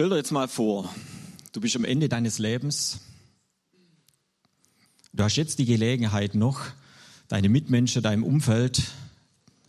Stell 0.00 0.08
dir 0.08 0.16
jetzt 0.16 0.32
mal 0.32 0.48
vor, 0.48 0.88
du 1.52 1.60
bist 1.60 1.76
am 1.76 1.84
Ende 1.84 2.08
deines 2.08 2.38
Lebens. 2.38 3.00
Du 5.12 5.22
hast 5.22 5.36
jetzt 5.36 5.58
die 5.58 5.66
Gelegenheit 5.66 6.34
noch, 6.34 6.62
deine 7.28 7.50
Mitmenschen, 7.50 8.02
deinem 8.02 8.24
Umfeld 8.24 8.82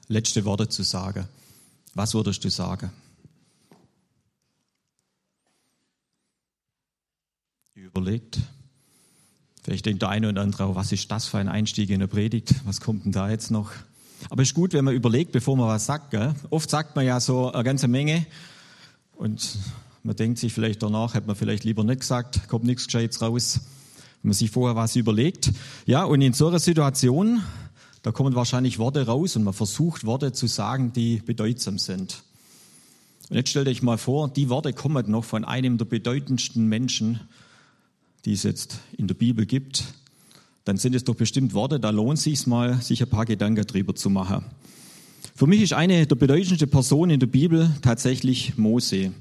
letzte 0.07 0.45
Worte 0.45 0.69
zu 0.69 0.83
sagen. 0.83 1.27
Was 1.95 2.13
würdest 2.13 2.45
du 2.45 2.49
sagen? 2.49 2.93
Überlegt. 7.73 8.39
Vielleicht 9.63 9.85
denkt 9.85 10.01
der 10.01 10.07
eine 10.07 10.29
oder 10.29 10.43
andere, 10.43 10.75
was 10.75 10.93
ist 10.93 11.11
das 11.11 11.25
für 11.25 11.39
ein 11.39 11.49
Einstieg 11.49 11.89
in 11.89 11.99
der 11.99 12.07
Predigt? 12.07 12.55
Was 12.63 12.79
kommt 12.79 13.03
denn 13.03 13.11
da 13.11 13.29
jetzt 13.29 13.51
noch? 13.51 13.73
Aber 14.29 14.43
es 14.43 14.51
ist 14.51 14.55
gut, 14.55 14.71
wenn 14.71 14.85
man 14.85 14.95
überlegt, 14.95 15.33
bevor 15.33 15.57
man 15.57 15.67
was 15.67 15.87
sagt. 15.87 16.11
Gell? 16.11 16.33
Oft 16.51 16.69
sagt 16.69 16.95
man 16.95 17.05
ja 17.05 17.19
so 17.19 17.51
eine 17.51 17.65
ganze 17.65 17.89
Menge 17.89 18.25
und 19.17 19.57
man 20.03 20.15
denkt 20.15 20.39
sich 20.39 20.53
vielleicht 20.53 20.81
danach, 20.81 21.13
hätte 21.13 21.27
man 21.27 21.35
vielleicht 21.35 21.63
lieber 21.63 21.83
nicht 21.83 22.01
gesagt, 22.01 22.47
kommt 22.47 22.65
nichts 22.65 22.85
Gescheites 22.85 23.21
raus, 23.21 23.59
wenn 24.21 24.29
man 24.29 24.33
sich 24.33 24.51
vorher 24.51 24.75
was 24.75 24.95
überlegt. 24.95 25.51
Ja, 25.85 26.03
und 26.03 26.21
in 26.21 26.33
so 26.33 26.47
einer 26.47 26.59
Situation, 26.59 27.41
da 28.01 28.11
kommen 28.11 28.33
wahrscheinlich 28.33 28.79
Worte 28.79 29.05
raus 29.05 29.35
und 29.35 29.43
man 29.43 29.53
versucht 29.53 30.05
Worte 30.05 30.31
zu 30.31 30.47
sagen, 30.47 30.91
die 30.93 31.17
bedeutsam 31.17 31.77
sind. 31.77 32.23
Und 33.29 33.37
jetzt 33.37 33.49
stell 33.49 33.65
dich 33.65 33.81
mal 33.81 33.97
vor, 33.97 34.27
die 34.27 34.49
Worte 34.49 34.73
kommen 34.73 35.09
noch 35.09 35.23
von 35.23 35.45
einem 35.45 35.77
der 35.77 35.85
bedeutendsten 35.85 36.67
Menschen, 36.67 37.19
die 38.25 38.33
es 38.33 38.43
jetzt 38.43 38.79
in 38.97 39.07
der 39.07 39.15
Bibel 39.15 39.45
gibt. 39.45 39.85
Dann 40.65 40.77
sind 40.77 40.95
es 40.95 41.03
doch 41.03 41.15
bestimmt 41.15 41.53
Worte, 41.53 41.79
da 41.79 41.91
lohnt 41.91 42.17
es 42.17 42.23
sich 42.23 42.45
mal, 42.45 42.81
sich 42.81 43.01
ein 43.01 43.09
paar 43.09 43.25
Gedanken 43.25 43.65
drüber 43.65 43.95
zu 43.95 44.09
machen. 44.09 44.45
Für 45.35 45.47
mich 45.47 45.61
ist 45.61 45.73
eine 45.73 46.05
der 46.05 46.15
bedeutendsten 46.15 46.69
Personen 46.69 47.11
in 47.11 47.19
der 47.19 47.27
Bibel 47.27 47.71
tatsächlich 47.81 48.57
Mose. 48.57 49.11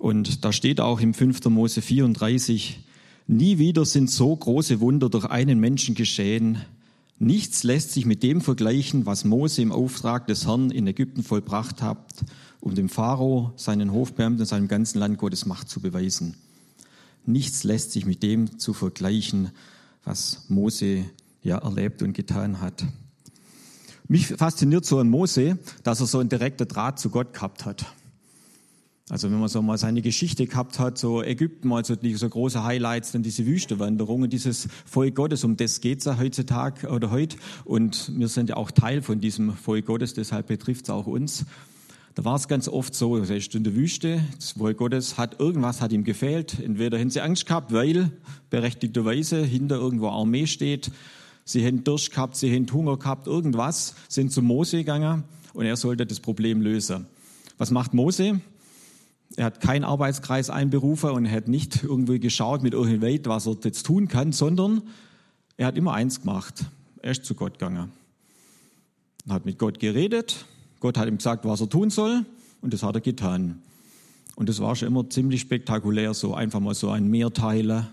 Und 0.00 0.46
da 0.46 0.52
steht 0.52 0.80
auch 0.80 0.98
im 1.00 1.12
5. 1.12 1.44
Mose 1.50 1.82
34, 1.82 2.80
nie 3.26 3.58
wieder 3.58 3.84
sind 3.84 4.10
so 4.10 4.34
große 4.34 4.80
Wunder 4.80 5.10
durch 5.10 5.26
einen 5.26 5.60
Menschen 5.60 5.94
geschehen. 5.94 6.64
Nichts 7.18 7.64
lässt 7.64 7.92
sich 7.92 8.06
mit 8.06 8.22
dem 8.22 8.40
vergleichen, 8.40 9.04
was 9.04 9.26
Mose 9.26 9.60
im 9.60 9.72
Auftrag 9.72 10.26
des 10.26 10.46
Herrn 10.46 10.70
in 10.70 10.86
Ägypten 10.86 11.22
vollbracht 11.22 11.82
hat, 11.82 12.24
um 12.60 12.74
dem 12.74 12.88
Pharao, 12.88 13.52
seinen 13.56 13.92
Hofbeamten 13.92 14.40
und 14.40 14.46
seinem 14.46 14.68
ganzen 14.68 15.00
Land 15.00 15.18
Gottes 15.18 15.44
Macht 15.44 15.68
zu 15.68 15.80
beweisen. 15.80 16.34
Nichts 17.26 17.62
lässt 17.62 17.92
sich 17.92 18.06
mit 18.06 18.22
dem 18.22 18.58
zu 18.58 18.72
vergleichen, 18.72 19.50
was 20.02 20.46
Mose 20.48 21.04
ja 21.42 21.58
erlebt 21.58 22.00
und 22.00 22.14
getan 22.14 22.62
hat. 22.62 22.86
Mich 24.08 24.28
fasziniert 24.28 24.86
so 24.86 24.98
an 24.98 25.10
Mose, 25.10 25.58
dass 25.82 26.00
er 26.00 26.06
so 26.06 26.20
einen 26.20 26.30
direkten 26.30 26.66
Draht 26.66 26.98
zu 26.98 27.10
Gott 27.10 27.34
gehabt 27.34 27.66
hat. 27.66 27.84
Also 29.10 29.28
wenn 29.28 29.40
man 29.40 29.48
so 29.48 29.60
mal 29.60 29.76
seine 29.76 30.02
Geschichte 30.02 30.46
gehabt 30.46 30.78
hat, 30.78 30.96
so 30.96 31.20
Ägypten, 31.20 31.66
mal 31.66 31.84
so, 31.84 31.96
die, 31.96 32.14
so 32.14 32.28
große 32.28 32.62
Highlights, 32.62 33.10
dann 33.10 33.24
diese 33.24 33.44
Wüstewanderung 33.44 34.22
und 34.22 34.32
dieses 34.32 34.68
Volk 34.86 35.16
Gottes, 35.16 35.42
um 35.42 35.56
das 35.56 35.80
geht's 35.80 36.04
ja 36.04 36.16
heutzutage 36.16 36.88
oder 36.88 37.10
heute. 37.10 37.36
Und 37.64 38.12
wir 38.16 38.28
sind 38.28 38.50
ja 38.50 38.56
auch 38.56 38.70
Teil 38.70 39.02
von 39.02 39.20
diesem 39.20 39.54
Volk 39.54 39.86
Gottes, 39.86 40.14
deshalb 40.14 40.46
betrifft's 40.46 40.90
auch 40.90 41.08
uns. 41.08 41.44
Da 42.14 42.24
war 42.24 42.36
es 42.36 42.46
ganz 42.46 42.68
oft 42.68 42.94
so, 42.94 43.16
er 43.16 43.28
ist 43.28 43.52
in 43.56 43.64
der 43.64 43.74
Wüste, 43.74 44.22
das 44.36 44.52
Volk 44.52 44.76
Gottes 44.76 45.18
hat, 45.18 45.40
irgendwas 45.40 45.80
hat 45.80 45.90
ihm 45.90 46.04
gefehlt. 46.04 46.60
Entweder 46.60 46.96
haben 46.96 47.10
sie 47.10 47.20
Angst 47.20 47.46
gehabt, 47.46 47.72
weil 47.72 48.12
berechtigterweise 48.48 49.44
hinter 49.44 49.76
irgendwo 49.76 50.08
Armee 50.08 50.46
steht. 50.46 50.92
Sie 51.44 51.66
haben 51.66 51.82
Durst 51.82 52.12
gehabt, 52.12 52.36
sie 52.36 52.54
haben 52.54 52.72
Hunger 52.72 52.96
gehabt, 52.96 53.26
irgendwas, 53.26 53.96
sind 54.08 54.30
zu 54.30 54.40
Mose 54.40 54.78
gegangen 54.78 55.24
und 55.52 55.66
er 55.66 55.76
sollte 55.76 56.06
das 56.06 56.20
Problem 56.20 56.60
lösen. 56.60 57.06
Was 57.58 57.72
macht 57.72 57.92
Mose? 57.92 58.40
Er 59.36 59.46
hat 59.46 59.60
keinen 59.60 59.84
Arbeitskreis 59.84 60.50
einberufen 60.50 61.10
und 61.10 61.30
hat 61.30 61.48
nicht 61.48 61.82
irgendwie 61.84 62.18
geschaut 62.18 62.62
mit 62.62 62.74
irgendwem, 62.74 63.20
was 63.24 63.46
er 63.46 63.56
jetzt 63.62 63.86
tun 63.86 64.08
kann, 64.08 64.32
sondern 64.32 64.82
er 65.56 65.68
hat 65.68 65.76
immer 65.76 65.92
eins 65.92 66.20
gemacht. 66.20 66.64
Er 67.02 67.12
ist 67.12 67.24
zu 67.24 67.34
Gott 67.34 67.58
gegangen. 67.58 67.92
Er 69.28 69.34
hat 69.34 69.44
mit 69.44 69.58
Gott 69.58 69.78
geredet. 69.78 70.44
Gott 70.80 70.98
hat 70.98 71.06
ihm 71.06 71.18
gesagt, 71.18 71.44
was 71.44 71.60
er 71.60 71.68
tun 71.68 71.90
soll 71.90 72.24
und 72.60 72.72
das 72.72 72.82
hat 72.82 72.94
er 72.94 73.00
getan. 73.00 73.62
Und 74.36 74.48
das 74.48 74.60
war 74.60 74.74
schon 74.74 74.88
immer 74.88 75.08
ziemlich 75.08 75.42
spektakulär, 75.42 76.14
so 76.14 76.34
einfach 76.34 76.60
mal 76.60 76.74
so 76.74 76.90
ein 76.90 77.08
Meer 77.08 77.32
teilen, 77.32 77.86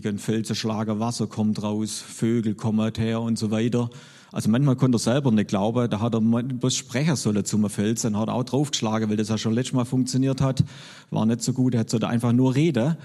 gegen 0.00 0.18
Felsen 0.18 0.56
schlagen, 0.56 1.00
Wasser 1.00 1.26
kommt 1.26 1.62
raus, 1.62 1.98
Vögel 2.00 2.54
kommen 2.54 2.92
her 2.96 3.20
und 3.20 3.38
so 3.38 3.50
weiter. 3.50 3.90
Also 4.32 4.48
manchmal 4.48 4.76
konnte 4.76 4.96
er 4.96 5.00
selber 5.00 5.30
nicht 5.30 5.48
glauben, 5.48 5.90
da 5.90 6.00
hat 6.00 6.14
er 6.14 6.20
bloß 6.20 6.74
sprechen 6.74 7.16
sollen 7.16 7.44
zum 7.44 7.68
Felsen, 7.68 8.16
hat 8.16 8.28
er 8.28 8.34
auch 8.34 8.44
draufgeschlagen, 8.44 9.10
weil 9.10 9.18
das 9.18 9.28
ja 9.28 9.36
schon 9.36 9.52
letztes 9.52 9.74
Mal 9.74 9.84
funktioniert 9.84 10.40
hat. 10.40 10.64
War 11.10 11.26
nicht 11.26 11.42
so 11.42 11.52
gut, 11.52 11.74
er 11.74 11.84
sollte 11.86 12.08
einfach 12.08 12.32
nur 12.32 12.54
reden. 12.54 12.96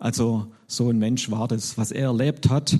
Also 0.00 0.48
so 0.66 0.90
ein 0.90 0.98
Mensch 0.98 1.30
war 1.30 1.46
das, 1.46 1.78
was 1.78 1.92
er 1.92 2.06
erlebt 2.06 2.50
hat. 2.50 2.76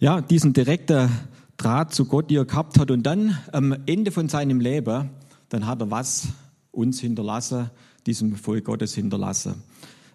Ja, 0.00 0.20
diesen 0.20 0.52
direkten 0.52 1.08
Draht 1.56 1.94
zu 1.94 2.06
Gott, 2.06 2.28
die 2.28 2.36
er 2.36 2.44
gehabt 2.44 2.78
hat. 2.78 2.90
Und 2.90 3.04
dann 3.04 3.38
am 3.52 3.74
Ende 3.86 4.10
von 4.10 4.28
seinem 4.28 4.58
Leben, 4.58 5.10
dann 5.48 5.66
hat 5.66 5.80
er 5.80 5.90
was 5.92 6.28
uns 6.72 7.00
hinterlassen, 7.00 7.70
diesem 8.06 8.34
Volk 8.34 8.64
Gottes 8.64 8.94
hinterlassen. 8.94 9.62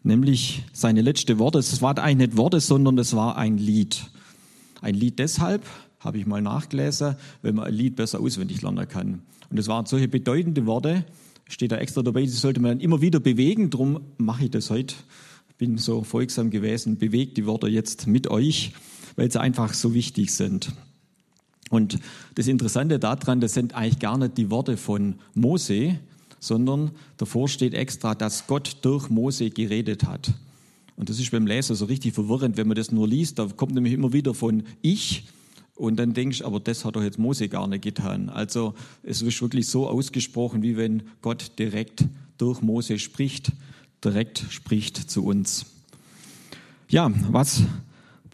Nämlich 0.03 0.63
seine 0.73 1.01
letzte 1.01 1.37
Worte. 1.37 1.59
Es 1.59 1.81
waren 1.81 1.99
eigentlich 1.99 2.29
nicht 2.29 2.37
Worte, 2.37 2.59
sondern 2.59 2.97
es 2.97 3.15
war 3.15 3.37
ein 3.37 3.57
Lied. 3.57 4.03
Ein 4.81 4.95
Lied 4.95 5.19
deshalb, 5.19 5.63
habe 5.99 6.17
ich 6.17 6.25
mal 6.25 6.41
nachgelesen, 6.41 7.15
wenn 7.43 7.55
man 7.55 7.65
ein 7.65 7.73
Lied 7.73 7.95
besser 7.95 8.19
auswendig 8.19 8.61
lernen 8.61 8.87
kann. 8.87 9.21
Und 9.49 9.59
es 9.59 9.67
waren 9.67 9.85
solche 9.85 10.07
bedeutende 10.07 10.65
Worte, 10.65 11.05
steht 11.47 11.71
da 11.71 11.77
extra 11.77 12.01
dabei, 12.01 12.21
die 12.21 12.29
sollte 12.29 12.59
man 12.59 12.71
dann 12.71 12.79
immer 12.79 13.01
wieder 13.01 13.19
bewegen, 13.19 13.69
darum 13.69 14.01
mache 14.17 14.45
ich 14.45 14.51
das 14.51 14.69
heute. 14.69 14.95
Bin 15.57 15.77
so 15.77 16.03
folgsam 16.03 16.49
gewesen, 16.49 16.97
bewegt 16.97 17.37
die 17.37 17.45
Worte 17.45 17.67
jetzt 17.67 18.07
mit 18.07 18.27
euch, 18.27 18.73
weil 19.15 19.31
sie 19.31 19.39
einfach 19.39 19.75
so 19.75 19.93
wichtig 19.93 20.33
sind. 20.33 20.71
Und 21.69 21.99
das 22.33 22.47
Interessante 22.47 22.97
daran, 22.97 23.39
das 23.39 23.53
sind 23.53 23.75
eigentlich 23.75 23.99
gar 23.99 24.17
nicht 24.17 24.37
die 24.37 24.49
Worte 24.49 24.75
von 24.75 25.15
Mose, 25.35 25.99
sondern 26.41 26.91
davor 27.17 27.47
steht 27.47 27.73
extra, 27.73 28.15
dass 28.15 28.47
Gott 28.47 28.77
durch 28.81 29.09
Mose 29.09 29.49
geredet 29.51 30.03
hat. 30.03 30.33
Und 30.97 31.09
das 31.09 31.19
ist 31.19 31.31
beim 31.31 31.47
Leser 31.47 31.75
so 31.75 31.85
richtig 31.85 32.13
verwirrend, 32.13 32.57
wenn 32.57 32.67
man 32.67 32.75
das 32.75 32.91
nur 32.91 33.07
liest. 33.07 33.39
Da 33.39 33.47
kommt 33.47 33.73
nämlich 33.73 33.93
immer 33.93 34.11
wieder 34.11 34.33
von 34.33 34.63
ich 34.81 35.23
und 35.75 35.97
dann 35.97 36.13
denkst 36.13 36.39
du, 36.39 36.45
aber 36.45 36.59
das 36.59 36.83
hat 36.83 36.95
doch 36.95 37.03
jetzt 37.03 37.19
Mose 37.19 37.47
gar 37.47 37.67
nicht 37.67 37.83
getan. 37.83 38.29
Also 38.29 38.73
es 39.03 39.21
ist 39.21 39.41
wirklich 39.41 39.67
so 39.67 39.87
ausgesprochen, 39.87 40.61
wie 40.63 40.77
wenn 40.77 41.03
Gott 41.21 41.57
direkt 41.59 42.05
durch 42.37 42.61
Mose 42.61 42.99
spricht, 42.99 43.51
direkt 44.03 44.45
spricht 44.49 44.97
zu 45.09 45.23
uns. 45.23 45.65
Ja, 46.89 47.11
was 47.29 47.63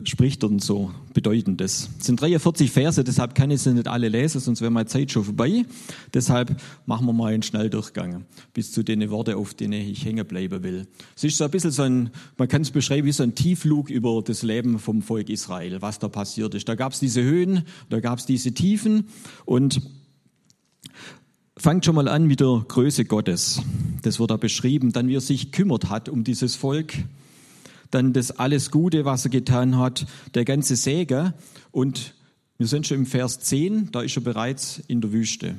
spricht 0.03 0.43
denn 0.43 0.59
so 0.59 0.91
Bedeutendes? 1.13 1.89
Es 1.99 2.05
sind 2.05 2.21
43 2.21 2.71
Verse, 2.71 3.03
deshalb 3.03 3.33
kann 3.33 3.49
ich 3.49 3.61
sie 3.61 3.73
nicht 3.73 3.87
alle 3.87 4.09
lesen, 4.09 4.39
sonst 4.39 4.61
wäre 4.61 4.69
meine 4.69 4.85
Zeit 4.85 5.11
schon 5.11 5.23
vorbei. 5.23 5.65
Deshalb 6.13 6.55
machen 6.85 7.05
wir 7.07 7.13
mal 7.13 7.33
einen 7.33 7.43
Schnelldurchgang 7.43 8.25
bis 8.53 8.71
zu 8.71 8.83
den 8.83 9.09
Worten, 9.09 9.35
auf 9.35 9.53
denen 9.53 9.73
ich 9.73 10.05
hängen 10.05 10.25
bleiben 10.25 10.61
will. 10.63 10.87
Es 11.15 11.23
ist 11.23 11.37
so 11.37 11.45
ein 11.45 11.51
bisschen 11.51 11.71
so 11.71 11.83
ein, 11.83 12.11
man 12.37 12.47
kann 12.47 12.61
es 12.61 12.71
beschreiben 12.71 13.07
wie 13.07 13.11
so 13.11 13.23
ein 13.23 13.33
Tiefflug 13.33 13.89
über 13.89 14.21
das 14.23 14.43
Leben 14.43 14.77
vom 14.77 15.01
Volk 15.01 15.29
Israel, 15.29 15.81
was 15.81 15.99
da 15.99 16.09
passiert 16.09 16.53
ist. 16.53 16.69
Da 16.69 16.75
gab 16.75 16.93
es 16.93 16.99
diese 16.99 17.23
Höhen, 17.23 17.63
da 17.89 17.99
gab 17.99 18.19
es 18.19 18.25
diese 18.25 18.53
Tiefen 18.53 19.05
und 19.45 19.81
fangt 21.57 21.85
schon 21.85 21.95
mal 21.95 22.07
an 22.07 22.25
mit 22.25 22.39
der 22.39 22.63
Größe 22.67 23.05
Gottes. 23.05 23.61
Das 24.03 24.19
wird 24.19 24.29
da 24.29 24.37
beschrieben, 24.37 24.91
dann 24.93 25.07
wie 25.07 25.15
er 25.15 25.21
sich 25.21 25.51
kümmert 25.51 25.89
hat 25.89 26.07
um 26.07 26.23
dieses 26.23 26.55
Volk 26.55 26.93
dann 27.91 28.13
das 28.13 28.31
alles 28.31 28.71
Gute, 28.71 29.05
was 29.05 29.25
er 29.25 29.31
getan 29.31 29.77
hat, 29.77 30.05
der 30.33 30.45
ganze 30.45 30.75
Segen. 30.75 31.33
Und 31.71 32.13
wir 32.57 32.67
sind 32.67 32.87
schon 32.87 32.97
im 32.97 33.05
Vers 33.05 33.39
10, 33.39 33.91
da 33.91 34.01
ist 34.01 34.17
er 34.17 34.23
bereits 34.23 34.81
in 34.87 35.01
der 35.01 35.11
Wüste. 35.11 35.55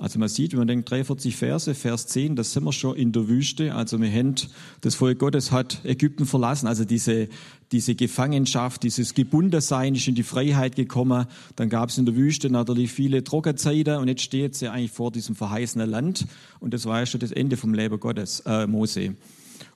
Also 0.00 0.20
man 0.20 0.28
sieht, 0.28 0.52
wenn 0.52 0.60
man 0.60 0.68
denkt, 0.68 0.88
43 0.88 1.34
Verse, 1.34 1.74
Vers 1.74 2.06
10, 2.06 2.36
da 2.36 2.44
sind 2.44 2.62
wir 2.62 2.72
schon 2.72 2.94
in 2.94 3.10
der 3.10 3.26
Wüste. 3.26 3.74
Also 3.74 4.00
wir 4.00 4.08
haben, 4.08 4.36
das 4.80 4.94
Volk 4.94 5.18
Gottes 5.18 5.50
hat 5.50 5.84
Ägypten 5.84 6.24
verlassen, 6.24 6.68
also 6.68 6.84
diese, 6.84 7.28
diese 7.72 7.96
Gefangenschaft, 7.96 8.84
dieses 8.84 9.14
Gebundensein 9.14 9.96
ist 9.96 10.06
in 10.06 10.14
die 10.14 10.22
Freiheit 10.22 10.76
gekommen. 10.76 11.26
Dann 11.56 11.68
gab 11.68 11.88
es 11.88 11.98
in 11.98 12.06
der 12.06 12.14
Wüste 12.14 12.48
natürlich 12.48 12.92
viele 12.92 13.24
Trockenzeiten 13.24 13.96
und 13.96 14.06
jetzt 14.06 14.22
steht 14.22 14.54
sie 14.54 14.68
eigentlich 14.68 14.92
vor 14.92 15.10
diesem 15.10 15.34
verheißenen 15.34 15.90
Land. 15.90 16.26
Und 16.60 16.74
das 16.74 16.86
war 16.86 17.00
ja 17.00 17.06
schon 17.06 17.18
das 17.18 17.32
Ende 17.32 17.56
vom 17.56 17.74
Leben 17.74 17.98
Gottes, 17.98 18.40
äh, 18.46 18.68
Mose. 18.68 19.16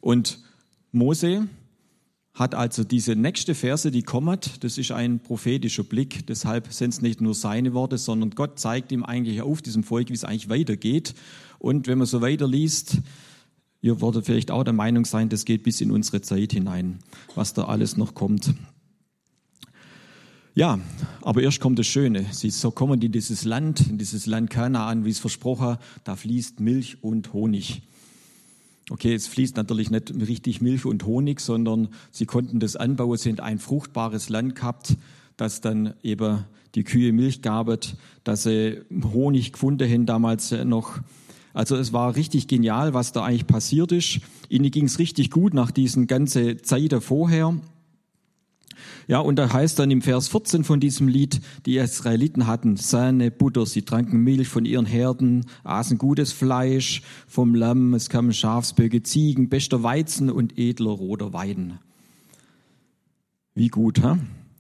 Und 0.01 0.39
Mose 0.93 1.49
hat 2.35 2.55
also 2.55 2.85
diese 2.85 3.15
nächste 3.15 3.55
Verse, 3.55 3.91
die 3.91 4.03
kommen, 4.03 4.39
das 4.61 4.79
ist 4.79 4.91
ein 4.91 5.21
prophetischer 5.21 5.85
Blick. 5.85 6.27
Deshalb 6.27 6.73
sind 6.73 6.91
es 6.91 7.03
nicht 7.03 7.21
nur 7.21 7.35
seine 7.35 7.75
Worte, 7.75 7.99
sondern 7.99 8.31
Gott 8.31 8.59
zeigt 8.59 8.91
ihm 8.93 9.05
eigentlich 9.05 9.43
auf 9.43 9.61
diesem 9.61 9.85
Volk, 9.85 10.09
wie 10.09 10.15
es 10.15 10.25
eigentlich 10.25 10.49
weitergeht. 10.49 11.15
Und 11.59 11.87
wenn 11.87 11.99
man 11.99 12.07
so 12.07 12.23
weiterliest, 12.23 12.99
ihr 13.83 14.01
werdet 14.01 14.25
vielleicht 14.25 14.51
auch 14.51 14.65
der 14.65 14.73
Meinung 14.73 15.05
sein, 15.05 15.29
das 15.29 15.45
geht 15.45 15.63
bis 15.63 15.81
in 15.81 15.91
unsere 15.91 16.23
Zeit 16.23 16.53
hinein, 16.53 17.01
was 17.35 17.53
da 17.53 17.65
alles 17.65 17.97
noch 17.97 18.15
kommt. 18.15 18.55
Ja, 20.55 20.79
aber 21.23 21.43
erst 21.43 21.61
kommt 21.61 21.79
das 21.79 21.87
Schöne. 21.87 22.27
Sie 22.31 22.51
so 22.51 22.71
kommen 22.71 23.01
in 23.01 23.13
dieses 23.13 23.45
Land, 23.45 23.89
in 23.89 23.97
dieses 23.97 24.27
Land 24.27 24.51
Kanaan, 24.51 25.05
wie 25.05 25.11
es 25.11 25.19
versprochen, 25.19 25.79
da 26.05 26.17
fließt 26.17 26.61
Milch 26.61 27.03
und 27.03 27.33
Honig. 27.33 27.83
Okay, 28.91 29.15
es 29.15 29.29
fließt 29.29 29.57
natürlich 29.57 29.91
nicht 29.91 30.13
richtig 30.15 30.61
Milch 30.61 30.85
und 30.85 31.07
Honig, 31.07 31.41
sondern 31.41 31.89
sie 32.11 32.27
konnten 32.27 32.61
das 32.61 32.77
anbauen, 32.77 33.17
haben 33.17 33.41
ein 33.41 33.59
fruchtbares 33.59 34.29
Land 34.29 34.57
gehabt, 34.57 34.97
das 35.37 35.61
dann 35.61 35.95
eben 36.03 36.45
die 36.75 36.85
Kühe 36.85 37.13
Milch 37.13 37.43
gabet, 37.43 37.97
dass 38.25 38.45
sie 38.45 38.81
Honig 39.13 39.53
gefunden 39.53 39.91
haben 39.91 40.07
damals 40.07 40.53
noch. 40.65 40.99
Also 41.55 41.77
es 41.77 41.93
war 41.93 42.17
richtig 42.17 42.49
genial, 42.49 42.95
was 42.95 43.13
da 43.13 43.25
eigentlich 43.25 43.47
passiert 43.47 43.93
ist. 43.93 44.21
Ihnen 44.49 44.71
ging 44.71 44.87
es 44.87 44.99
richtig 44.99 45.31
gut 45.31 45.53
nach 45.55 45.71
diesen 45.71 46.07
ganzen 46.07 46.63
Zeit 46.65 46.95
vorher. 47.01 47.55
Ja, 49.09 49.19
und 49.19 49.37
da 49.37 49.53
heißt 49.53 49.79
dann 49.79 49.91
im 49.91 50.03
Vers 50.03 50.29
14 50.29 50.65
von 50.65 50.81
diesem 50.81 51.09
Lied, 51.09 51.41
die 51.67 51.77
Israeliten 51.77 52.47
hatten 52.47 52.77
Sahne, 52.77 53.31
Butter, 53.31 53.67
sie 53.67 53.83
tranken 53.83 54.21
Milch 54.21 54.49
von 54.49 54.65
ihren 54.65 54.87
Herden, 54.87 55.47
aßen 55.65 55.99
gutes 55.99 56.33
Fleisch 56.33 57.03
vom 57.27 57.55
Lamm, 57.55 57.95
es 57.95 58.09
kamen 58.09 58.33
Schafsböcke, 58.33 59.03
Ziegen, 59.03 59.49
bester 59.49 59.83
Weizen 59.83 60.31
und 60.31 60.59
edler 60.59 60.93
roter 60.93 61.33
Wein. 61.33 61.79
Wie 63.55 63.69
gut, 63.69 64.03
ha? 64.03 64.19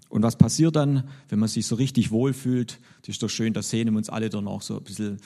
Und 0.08 0.22
was 0.22 0.36
passiert 0.36 0.76
dann, 0.76 1.04
wenn 1.30 1.38
man 1.38 1.48
sich 1.48 1.66
so 1.66 1.76
richtig 1.76 2.10
wohlfühlt? 2.10 2.80
Das 3.00 3.10
ist 3.10 3.22
doch 3.22 3.30
schön, 3.30 3.54
da 3.54 3.62
sehen 3.62 3.90
wir 3.90 3.96
uns 3.96 4.10
alle 4.10 4.28
dann 4.28 4.46
auch 4.46 4.60
so 4.60 4.76
ein 4.76 4.84
bisschen 4.84 5.18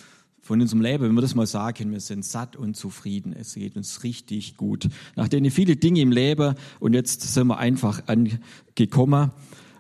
von 0.46 0.60
unserem 0.60 0.80
Leben, 0.80 1.02
wenn 1.02 1.14
wir 1.14 1.22
das 1.22 1.34
mal 1.34 1.46
sagen, 1.46 1.90
wir 1.90 1.98
sind 1.98 2.24
satt 2.24 2.54
und 2.54 2.76
zufrieden. 2.76 3.32
Es 3.32 3.54
geht 3.54 3.74
uns 3.74 4.04
richtig 4.04 4.56
gut. 4.56 4.88
Nachdem 5.16 5.50
viele 5.50 5.74
Dinge 5.74 6.00
im 6.00 6.12
Leben 6.12 6.54
und 6.78 6.94
jetzt 6.94 7.20
sind 7.22 7.48
wir 7.48 7.58
einfach 7.58 8.04
angekommen 8.06 9.32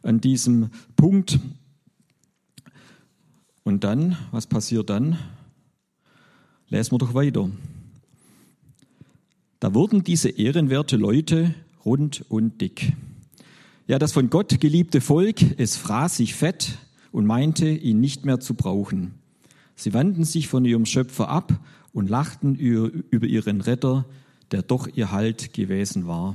an 0.02 0.20
diesem 0.20 0.70
Punkt. 0.96 1.38
Und 3.62 3.84
dann, 3.84 4.18
was 4.32 4.48
passiert 4.48 4.90
dann? 4.90 5.16
Lesen 6.68 6.92
wir 6.92 6.98
doch 6.98 7.14
weiter. 7.14 7.48
Da 9.60 9.72
wurden 9.72 10.02
diese 10.02 10.30
ehrenwerte 10.30 10.96
Leute 10.96 11.54
rund 11.84 12.24
und 12.28 12.60
dick. 12.60 12.92
Ja, 13.86 14.00
das 14.00 14.12
von 14.12 14.30
Gott 14.30 14.60
geliebte 14.60 15.00
Volk, 15.00 15.60
es 15.60 15.76
fraß 15.76 16.16
sich 16.16 16.34
fett 16.34 16.76
und 17.12 17.24
meinte, 17.24 17.68
ihn 17.68 18.00
nicht 18.00 18.24
mehr 18.26 18.40
zu 18.40 18.54
brauchen. 18.54 19.14
Sie 19.76 19.92
wandten 19.94 20.24
sich 20.24 20.48
von 20.48 20.64
ihrem 20.64 20.86
Schöpfer 20.86 21.28
ab 21.28 21.60
und 21.92 22.08
lachten 22.08 22.56
über 22.56 23.26
ihren 23.26 23.60
Retter, 23.60 24.06
der 24.50 24.62
doch 24.62 24.88
ihr 24.88 25.12
Halt 25.12 25.52
gewesen 25.52 26.06
war. 26.06 26.34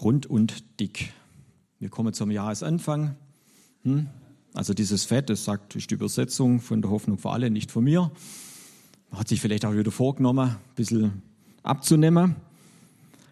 Rund 0.00 0.26
und 0.26 0.78
dick. 0.78 1.12
Wir 1.80 1.88
kommen 1.88 2.12
zum 2.12 2.30
Jahresanfang. 2.30 3.16
Hm? 3.84 4.06
Also 4.52 4.74
dieses 4.74 5.04
Fett, 5.04 5.30
das 5.30 5.44
sagt, 5.44 5.76
ist 5.76 5.90
die 5.90 5.94
Übersetzung 5.94 6.60
von 6.60 6.82
der 6.82 6.90
Hoffnung 6.90 7.18
für 7.18 7.30
alle, 7.30 7.50
nicht 7.50 7.70
von 7.70 7.84
mir. 7.84 8.10
Man 9.10 9.20
hat 9.20 9.28
sich 9.28 9.40
vielleicht 9.40 9.64
auch 9.64 9.74
wieder 9.74 9.90
vorgenommen, 9.90 10.50
ein 10.50 10.74
bisschen 10.74 11.22
abzunehmen. 11.62 12.36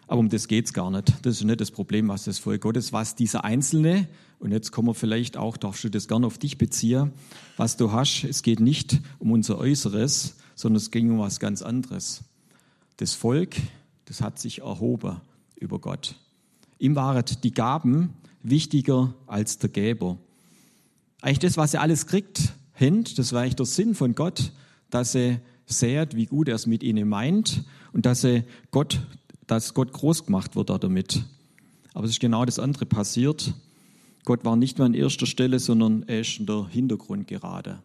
Aber 0.07 0.19
um 0.19 0.29
das 0.29 0.47
geht's 0.47 0.73
gar 0.73 0.91
nicht. 0.91 1.13
Das 1.23 1.37
ist 1.37 1.43
nicht 1.43 1.61
das 1.61 1.71
Problem, 1.71 2.07
was 2.07 2.25
das 2.25 2.39
Volk 2.39 2.61
Gottes, 2.61 2.93
was 2.93 3.15
dieser 3.15 3.43
Einzelne, 3.43 4.07
und 4.45 4.51
jetzt 4.51 4.71
kommen 4.71 4.89
wir 4.89 4.93
vielleicht 4.93 5.37
auch, 5.37 5.57
darfst 5.57 5.83
du 5.83 5.89
das 5.89 6.07
gerne 6.07 6.27
auf 6.27 6.37
dich 6.37 6.59
beziehen, 6.59 7.13
was 7.57 7.77
du 7.77 7.91
hast. 7.91 8.25
Es 8.25 8.43
geht 8.43 8.59
nicht 8.59 9.01
um 9.17 9.31
unser 9.31 9.57
Äußeres, 9.57 10.35
sondern 10.53 10.77
es 10.77 10.91
ging 10.91 11.09
um 11.09 11.17
was 11.17 11.39
ganz 11.39 11.63
anderes. 11.63 12.23
Das 12.97 13.13
Volk, 13.13 13.55
das 14.05 14.21
hat 14.21 14.37
sich 14.37 14.59
erhoben 14.59 15.19
über 15.55 15.79
Gott. 15.79 16.19
Ihm 16.77 16.95
waren 16.95 17.25
die 17.43 17.55
Gaben 17.55 18.13
wichtiger 18.43 19.15
als 19.25 19.57
der 19.57 19.71
Geber. 19.71 20.19
Eigentlich 21.21 21.39
das, 21.39 21.57
was 21.57 21.73
er 21.73 21.81
alles 21.81 22.05
kriegt, 22.05 22.53
hint, 22.73 23.17
das 23.17 23.33
war 23.33 23.41
eigentlich 23.41 23.55
der 23.55 23.65
Sinn 23.65 23.95
von 23.95 24.13
Gott, 24.13 24.51
dass 24.91 25.15
er 25.15 25.41
sät, 25.65 26.15
wie 26.15 26.27
gut 26.27 26.49
er 26.49 26.55
es 26.55 26.67
mit 26.67 26.83
ihnen 26.83 27.09
meint 27.09 27.63
und 27.93 28.05
dass 28.05 28.23
er 28.23 28.43
Gott 28.69 28.99
dass 29.47 29.73
Gott 29.73 29.91
groß 29.91 30.25
gemacht 30.25 30.55
wird 30.55 30.69
damit. 30.69 31.23
Aber 31.93 32.05
es 32.05 32.11
ist 32.11 32.19
genau 32.19 32.45
das 32.45 32.59
andere 32.59 32.85
passiert. 32.85 33.53
Gott 34.25 34.43
war 34.43 34.55
nicht 34.55 34.79
mehr 34.79 34.85
an 34.85 34.95
erster 34.95 35.27
Stelle, 35.27 35.59
sondern 35.59 36.03
er 36.07 36.21
ist 36.21 36.39
in 36.39 36.47
der 36.47 36.67
Hintergrund 36.67 37.27
gerade. 37.27 37.81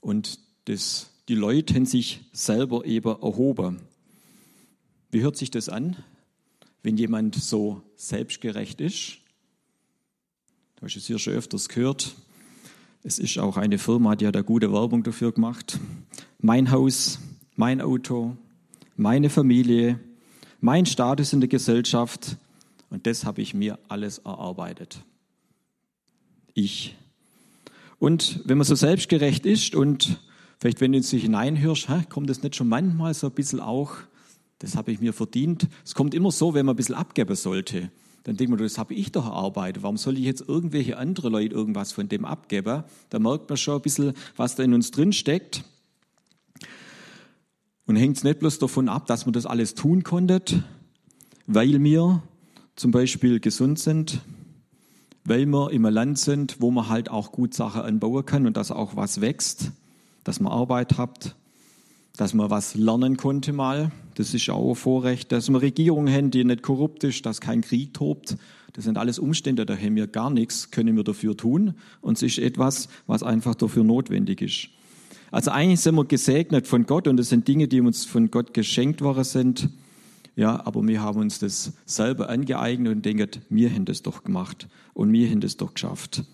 Und 0.00 0.38
das, 0.66 1.10
die 1.28 1.34
Leute 1.34 1.74
haben 1.74 1.86
sich 1.86 2.20
selber 2.32 2.84
eben 2.84 3.08
erhoben. 3.08 3.78
Wie 5.10 5.22
hört 5.22 5.36
sich 5.36 5.50
das 5.50 5.70
an, 5.70 5.96
wenn 6.82 6.98
jemand 6.98 7.34
so 7.36 7.80
selbstgerecht 7.96 8.82
ist? 8.82 9.18
Du 10.76 10.84
hast 10.84 10.96
es 10.96 11.06
hier 11.06 11.18
schon 11.18 11.32
öfters 11.32 11.70
gehört. 11.70 12.14
Es 13.02 13.18
ist 13.18 13.38
auch 13.38 13.56
eine 13.56 13.78
Firma, 13.78 14.14
die 14.14 14.26
hat 14.26 14.34
da 14.34 14.42
gute 14.42 14.72
Werbung 14.72 15.04
dafür 15.04 15.32
gemacht. 15.32 15.78
Mein 16.38 16.70
Haus, 16.70 17.18
mein 17.54 17.80
Auto, 17.80 18.36
meine 18.96 19.30
Familie, 19.30 19.98
mein 20.60 20.84
Status 20.84 21.32
in 21.32 21.40
der 21.40 21.48
Gesellschaft 21.48 22.36
und 22.90 23.06
das 23.06 23.24
habe 23.24 23.40
ich 23.40 23.54
mir 23.54 23.78
alles 23.88 24.18
erarbeitet. 24.18 25.02
Ich. 26.56 26.96
Und 27.98 28.40
wenn 28.46 28.56
man 28.56 28.66
so 28.66 28.74
selbstgerecht 28.74 29.44
ist 29.44 29.74
und 29.74 30.20
vielleicht 30.58 30.80
wenn 30.80 30.92
du 30.92 30.98
in 30.98 31.04
sich 31.04 31.22
hineinhörst, 31.22 31.90
hä, 31.90 32.04
kommt 32.08 32.30
das 32.30 32.42
nicht 32.42 32.56
schon 32.56 32.68
manchmal 32.68 33.12
so 33.12 33.26
ein 33.26 33.34
bisschen 33.34 33.60
auch, 33.60 33.92
das 34.58 34.74
habe 34.74 34.90
ich 34.90 35.00
mir 35.00 35.12
verdient. 35.12 35.68
Es 35.84 35.94
kommt 35.94 36.14
immer 36.14 36.30
so, 36.30 36.54
wenn 36.54 36.64
man 36.64 36.72
ein 36.72 36.76
bisschen 36.78 36.94
abgeben 36.94 37.36
sollte. 37.36 37.90
Dann 38.24 38.38
denkt 38.38 38.50
man, 38.50 38.58
das 38.58 38.78
habe 38.78 38.94
ich 38.94 39.12
doch 39.12 39.26
erarbeitet. 39.26 39.82
Warum 39.82 39.98
soll 39.98 40.16
ich 40.16 40.24
jetzt 40.24 40.48
irgendwelche 40.48 40.96
andere 40.96 41.28
Leute 41.28 41.54
irgendwas 41.54 41.92
von 41.92 42.08
dem 42.08 42.24
abgeben? 42.24 42.84
Da 43.10 43.18
merkt 43.18 43.50
man 43.50 43.58
schon 43.58 43.76
ein 43.76 43.82
bisschen, 43.82 44.14
was 44.36 44.54
da 44.54 44.62
in 44.62 44.72
uns 44.72 44.90
drin 44.90 45.12
steckt. 45.12 45.62
Und 47.86 47.96
hängt 47.96 48.16
es 48.16 48.24
nicht 48.24 48.38
bloß 48.38 48.58
davon 48.60 48.88
ab, 48.88 49.06
dass 49.08 49.26
wir 49.26 49.32
das 49.32 49.44
alles 49.44 49.74
tun 49.74 50.04
konnten, 50.04 50.64
weil 51.46 51.82
wir 51.84 52.22
zum 52.76 52.92
Beispiel 52.92 53.40
gesund 53.40 53.78
sind, 53.78 54.22
weil 55.28 55.46
wir 55.46 55.70
im 55.70 55.84
Land 55.84 56.18
sind, 56.18 56.60
wo 56.60 56.70
man 56.70 56.88
halt 56.88 57.10
auch 57.10 57.32
gut 57.32 57.54
Sachen 57.54 57.82
anbauen 57.82 58.24
kann 58.24 58.46
und 58.46 58.56
dass 58.56 58.70
auch 58.70 58.96
was 58.96 59.20
wächst, 59.20 59.72
dass 60.24 60.40
man 60.40 60.52
Arbeit 60.52 60.98
habt, 60.98 61.36
dass 62.16 62.34
man 62.34 62.50
was 62.50 62.74
lernen 62.74 63.16
konnte 63.16 63.52
mal. 63.52 63.90
Das 64.14 64.34
ist 64.34 64.48
auch 64.50 64.70
ein 64.70 64.74
Vorrecht, 64.74 65.32
dass 65.32 65.48
wir 65.50 65.60
Regierungen 65.60 66.12
haben, 66.12 66.30
die 66.30 66.44
nicht 66.44 66.62
korrupt 66.62 67.04
ist, 67.04 67.26
dass 67.26 67.40
kein 67.40 67.60
Krieg 67.60 67.94
tobt. 67.94 68.36
Das 68.72 68.84
sind 68.84 68.98
alles 68.98 69.18
Umstände, 69.18 69.64
da 69.66 69.76
haben 69.76 69.96
wir 69.96 70.06
gar 70.06 70.30
nichts, 70.30 70.70
können 70.70 70.96
wir 70.96 71.04
dafür 71.04 71.36
tun. 71.36 71.74
Und 72.00 72.16
es 72.18 72.22
ist 72.22 72.38
etwas, 72.38 72.88
was 73.06 73.22
einfach 73.22 73.54
dafür 73.54 73.84
notwendig 73.84 74.42
ist. 74.42 74.68
Also 75.30 75.50
eigentlich 75.50 75.80
sind 75.80 75.94
wir 75.96 76.04
gesegnet 76.04 76.66
von 76.66 76.86
Gott 76.86 77.08
und 77.08 77.16
das 77.16 77.28
sind 77.28 77.48
Dinge, 77.48 77.68
die 77.68 77.80
uns 77.80 78.04
von 78.04 78.30
Gott 78.30 78.54
geschenkt 78.54 79.00
worden 79.00 79.24
sind. 79.24 79.70
Ja, 80.36 80.64
aber 80.66 80.86
wir 80.86 81.00
haben 81.00 81.18
uns 81.18 81.38
das 81.38 81.72
selber 81.86 82.28
angeeignet 82.28 82.94
und 82.94 83.04
denken, 83.06 83.42
wir 83.48 83.70
haben 83.70 83.86
das 83.86 84.02
doch 84.02 84.22
gemacht 84.22 84.68
und 84.92 85.10
wir 85.10 85.30
haben 85.30 85.40
das 85.40 85.56
doch 85.56 85.72
geschafft. 85.72 86.24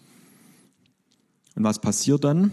Und 1.54 1.62
was 1.62 1.80
passiert 1.80 2.24
dann? 2.24 2.50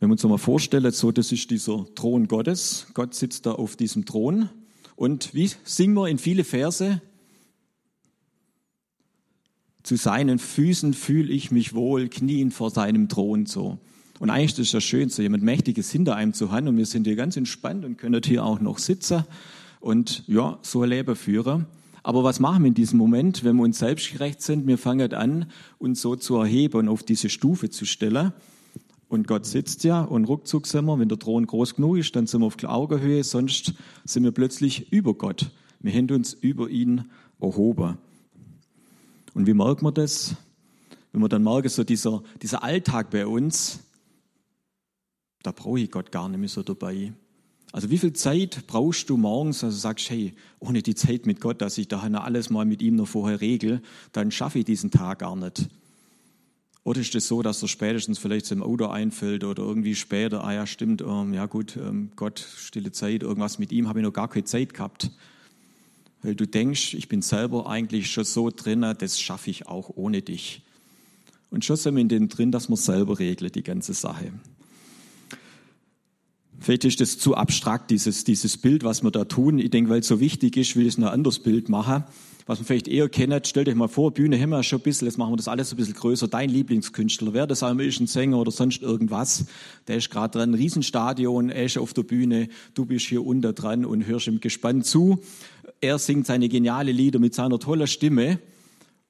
Wenn 0.00 0.08
wir 0.08 0.12
uns 0.12 0.24
mal 0.24 0.36
vorstellen, 0.36 0.90
so, 0.90 1.12
das 1.12 1.30
ist 1.30 1.50
dieser 1.50 1.86
Thron 1.94 2.26
Gottes. 2.26 2.88
Gott 2.94 3.14
sitzt 3.14 3.46
da 3.46 3.52
auf 3.52 3.76
diesem 3.76 4.04
Thron. 4.04 4.48
Und 4.96 5.32
wie 5.32 5.50
singen 5.62 5.94
wir 5.94 6.08
in 6.08 6.18
viele 6.18 6.42
Verse? 6.42 7.00
Zu 9.84 9.96
seinen 9.96 10.40
Füßen 10.40 10.92
fühle 10.92 11.32
ich 11.32 11.52
mich 11.52 11.74
wohl, 11.74 12.08
knien 12.08 12.50
vor 12.50 12.70
seinem 12.70 13.08
Thron 13.08 13.46
so. 13.46 13.78
Und 14.20 14.28
eigentlich 14.28 14.58
ist 14.58 14.72
ja 14.72 14.82
schön, 14.82 15.08
so 15.08 15.22
jemand 15.22 15.42
Mächtiges 15.42 15.90
hinter 15.90 16.14
einem 16.14 16.34
zu 16.34 16.52
haben 16.52 16.68
und 16.68 16.76
wir 16.76 16.84
sind 16.84 17.06
hier 17.06 17.16
ganz 17.16 17.38
entspannt 17.38 17.86
und 17.86 17.96
können 17.96 18.20
hier 18.22 18.44
auch 18.44 18.60
noch 18.60 18.78
sitzen 18.78 19.24
und 19.80 20.24
ja, 20.28 20.58
so 20.60 20.82
ein 20.82 20.90
Leben 20.90 21.16
führen. 21.16 21.64
Aber 22.02 22.22
was 22.22 22.38
machen 22.38 22.62
wir 22.64 22.68
in 22.68 22.74
diesem 22.74 22.98
Moment, 22.98 23.44
wenn 23.44 23.56
wir 23.56 23.62
uns 23.62 23.78
selbstgerecht 23.78 24.42
sind? 24.42 24.66
Wir 24.66 24.76
fangen 24.76 25.14
an, 25.14 25.46
uns 25.78 26.02
so 26.02 26.16
zu 26.16 26.36
erheben 26.36 26.80
und 26.80 26.88
auf 26.90 27.02
diese 27.02 27.30
Stufe 27.30 27.70
zu 27.70 27.86
stellen. 27.86 28.34
Und 29.08 29.26
Gott 29.26 29.46
sitzt 29.46 29.84
ja 29.84 30.02
und 30.02 30.26
ruckzuck 30.26 30.66
sind 30.66 30.84
wir, 30.84 30.98
wenn 30.98 31.08
der 31.08 31.18
Thron 31.18 31.46
groß 31.46 31.76
genug 31.76 31.96
ist, 31.96 32.14
dann 32.14 32.26
sind 32.26 32.42
wir 32.42 32.46
auf 32.46 32.62
Augenhöhe, 32.62 33.24
sonst 33.24 33.72
sind 34.04 34.24
wir 34.24 34.32
plötzlich 34.32 34.92
über 34.92 35.14
Gott. 35.14 35.50
Wir 35.80 35.94
haben 35.94 36.10
uns 36.10 36.34
über 36.34 36.68
ihn 36.68 37.06
erhoben. 37.40 37.96
Und 39.32 39.46
wie 39.46 39.54
merkt 39.54 39.80
man 39.80 39.94
das? 39.94 40.34
Wenn 41.10 41.22
wir 41.22 41.28
dann 41.30 41.42
merken, 41.42 41.70
so 41.70 41.84
dieser, 41.84 42.22
dieser 42.42 42.62
Alltag 42.62 43.08
bei 43.08 43.26
uns, 43.26 43.80
da 45.42 45.52
brauche 45.52 45.80
ich 45.80 45.90
Gott 45.90 46.12
gar 46.12 46.28
nicht 46.28 46.40
mehr 46.40 46.48
so 46.48 46.62
dabei. 46.62 47.12
Also 47.72 47.90
wie 47.90 47.98
viel 47.98 48.12
Zeit 48.12 48.66
brauchst 48.66 49.08
du 49.10 49.16
morgens, 49.16 49.62
also 49.62 49.76
sagst, 49.76 50.10
hey, 50.10 50.34
ohne 50.58 50.82
die 50.82 50.94
Zeit 50.94 51.26
mit 51.26 51.40
Gott, 51.40 51.62
dass 51.62 51.78
ich 51.78 51.86
da 51.86 52.00
alles 52.00 52.50
mal 52.50 52.64
mit 52.64 52.82
ihm 52.82 52.96
noch 52.96 53.06
vorher 53.06 53.40
regel, 53.40 53.80
dann 54.12 54.32
schaffe 54.32 54.58
ich 54.58 54.64
diesen 54.64 54.90
Tag 54.90 55.20
gar 55.20 55.36
nicht. 55.36 55.68
Oder 56.82 57.00
ist 57.00 57.14
es 57.14 57.28
so, 57.28 57.42
dass 57.42 57.62
er 57.62 57.68
spätestens 57.68 58.18
vielleicht 58.18 58.50
im 58.50 58.62
Auto 58.62 58.86
einfällt 58.86 59.44
oder 59.44 59.62
irgendwie 59.62 59.94
später, 59.94 60.42
ah 60.42 60.52
ja, 60.52 60.66
stimmt, 60.66 61.02
ähm, 61.02 61.34
ja 61.34 61.46
gut, 61.46 61.76
ähm, 61.76 62.10
Gott, 62.16 62.44
stille 62.56 62.90
Zeit, 62.90 63.22
irgendwas 63.22 63.58
mit 63.58 63.70
ihm, 63.70 63.86
habe 63.86 64.00
ich 64.00 64.04
noch 64.04 64.12
gar 64.12 64.28
keine 64.28 64.44
Zeit 64.44 64.74
gehabt. 64.74 65.10
Weil 66.22 66.34
du 66.34 66.46
denkst, 66.46 66.94
ich 66.94 67.08
bin 67.08 67.22
selber 67.22 67.68
eigentlich 67.68 68.10
schon 68.10 68.24
so 68.24 68.50
drin, 68.50 68.80
das 68.98 69.20
schaffe 69.20 69.50
ich 69.50 69.68
auch 69.68 69.90
ohne 69.94 70.22
dich. 70.22 70.62
Und 71.50 71.64
schon 71.64 71.76
sind 71.76 71.94
wir 71.94 72.00
in 72.00 72.08
dem 72.08 72.28
drin, 72.28 72.50
dass 72.50 72.68
man 72.68 72.76
selber 72.76 73.18
regelt, 73.18 73.54
die 73.54 73.62
ganze 73.62 73.92
Sache. 73.92 74.32
Vielleicht 76.60 76.84
ist 76.84 77.00
das 77.00 77.18
zu 77.18 77.34
abstrakt, 77.34 77.90
dieses, 77.90 78.24
dieses 78.24 78.58
Bild, 78.58 78.84
was 78.84 79.02
wir 79.02 79.10
da 79.10 79.24
tun. 79.24 79.58
Ich 79.58 79.70
denke, 79.70 79.90
weil 79.90 80.00
es 80.00 80.08
so 80.08 80.20
wichtig 80.20 80.58
ist, 80.58 80.76
will 80.76 80.86
ich 80.86 80.98
ein 80.98 81.04
anderes 81.04 81.38
Bild 81.38 81.70
machen. 81.70 82.04
Was 82.46 82.58
man 82.58 82.66
vielleicht 82.66 82.88
eher 82.88 83.08
kennt, 83.08 83.46
stellt 83.46 83.68
euch 83.68 83.74
mal 83.74 83.88
vor, 83.88 84.12
Bühne 84.12 84.38
haben 84.38 84.50
wir 84.50 84.62
schon 84.62 84.80
ein 84.80 84.82
bisschen, 84.82 85.06
jetzt 85.06 85.16
machen 85.16 85.32
wir 85.32 85.36
das 85.36 85.48
alles 85.48 85.72
ein 85.72 85.76
bisschen 85.76 85.94
größer. 85.94 86.28
Dein 86.28 86.50
Lieblingskünstler, 86.50 87.32
wer 87.32 87.46
das 87.46 87.62
einmal 87.62 87.86
ist, 87.86 88.00
ein 88.00 88.06
Sänger 88.06 88.38
oder 88.38 88.50
sonst 88.50 88.82
irgendwas, 88.82 89.46
der 89.86 89.96
ist 89.96 90.10
gerade 90.10 90.36
dran, 90.36 90.50
ein 90.50 90.54
Riesenstadion, 90.54 91.48
er 91.50 91.64
ist 91.64 91.78
auf 91.78 91.94
der 91.94 92.02
Bühne, 92.02 92.48
du 92.74 92.86
bist 92.86 93.06
hier 93.06 93.24
unter 93.24 93.52
dran 93.52 93.84
und 93.84 94.04
hörst 94.04 94.26
ihm 94.26 94.40
gespannt 94.40 94.84
zu. 94.84 95.20
Er 95.80 95.98
singt 95.98 96.26
seine 96.26 96.48
geniale 96.48 96.92
Lieder 96.92 97.20
mit 97.20 97.34
seiner 97.34 97.58
tollen 97.58 97.86
Stimme 97.86 98.40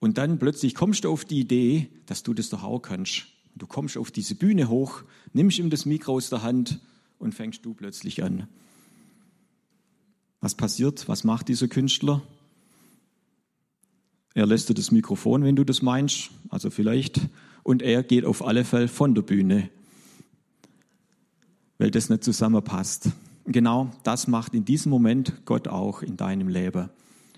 und 0.01 0.19
dann 0.19 0.39
plötzlich 0.39 0.75
kommst 0.75 1.05
du 1.05 1.11
auf 1.11 1.25
die 1.25 1.41
Idee, 1.41 1.89
dass 2.07 2.23
du 2.23 2.35
das 2.35 2.51
doch 2.51 2.63
auch 2.63 2.81
kannst. 2.81 3.25
Du 3.57 3.67
kommst 3.67 3.97
auf 3.97 4.11
diese 4.11 4.35
Bühne 4.35 4.69
hoch, 4.69 5.03
nimmst 5.33 5.59
ihm 5.59 5.71
das 5.71 5.87
Mikro 5.87 6.13
aus 6.13 6.29
der 6.29 6.43
Hand 6.43 6.79
und 7.21 7.35
fängst 7.35 7.65
du 7.65 7.75
plötzlich 7.75 8.25
an. 8.25 8.49
Was 10.41 10.57
passiert? 10.57 11.07
Was 11.09 11.23
macht 11.23 11.49
dieser 11.49 11.69
Künstler? 11.69 12.23
Er 14.35 14.47
lässt 14.47 14.69
dir 14.69 14.75
das 14.75 14.91
Mikrofon, 14.91 15.45
wenn 15.45 15.55
du 15.55 15.65
das 15.65 15.83
meinst, 15.83 16.31
also 16.49 16.71
vielleicht, 16.71 17.21
und 17.63 17.83
er 17.83 18.03
geht 18.03 18.25
auf 18.25 18.45
alle 18.45 18.65
Fälle 18.65 18.89
von 18.89 19.15
der 19.15 19.23
Bühne, 19.23 19.69
weil 21.79 21.91
das 21.91 22.09
nicht 22.09 22.25
zusammenpasst. 22.25 23.11
Genau 23.45 23.91
das 24.03 24.27
macht 24.27 24.55
in 24.55 24.65
diesem 24.65 24.91
Moment 24.91 25.45
Gott 25.45 25.69
auch 25.69 26.03
in 26.03 26.17
deinem 26.17 26.49
Leben. 26.49 26.89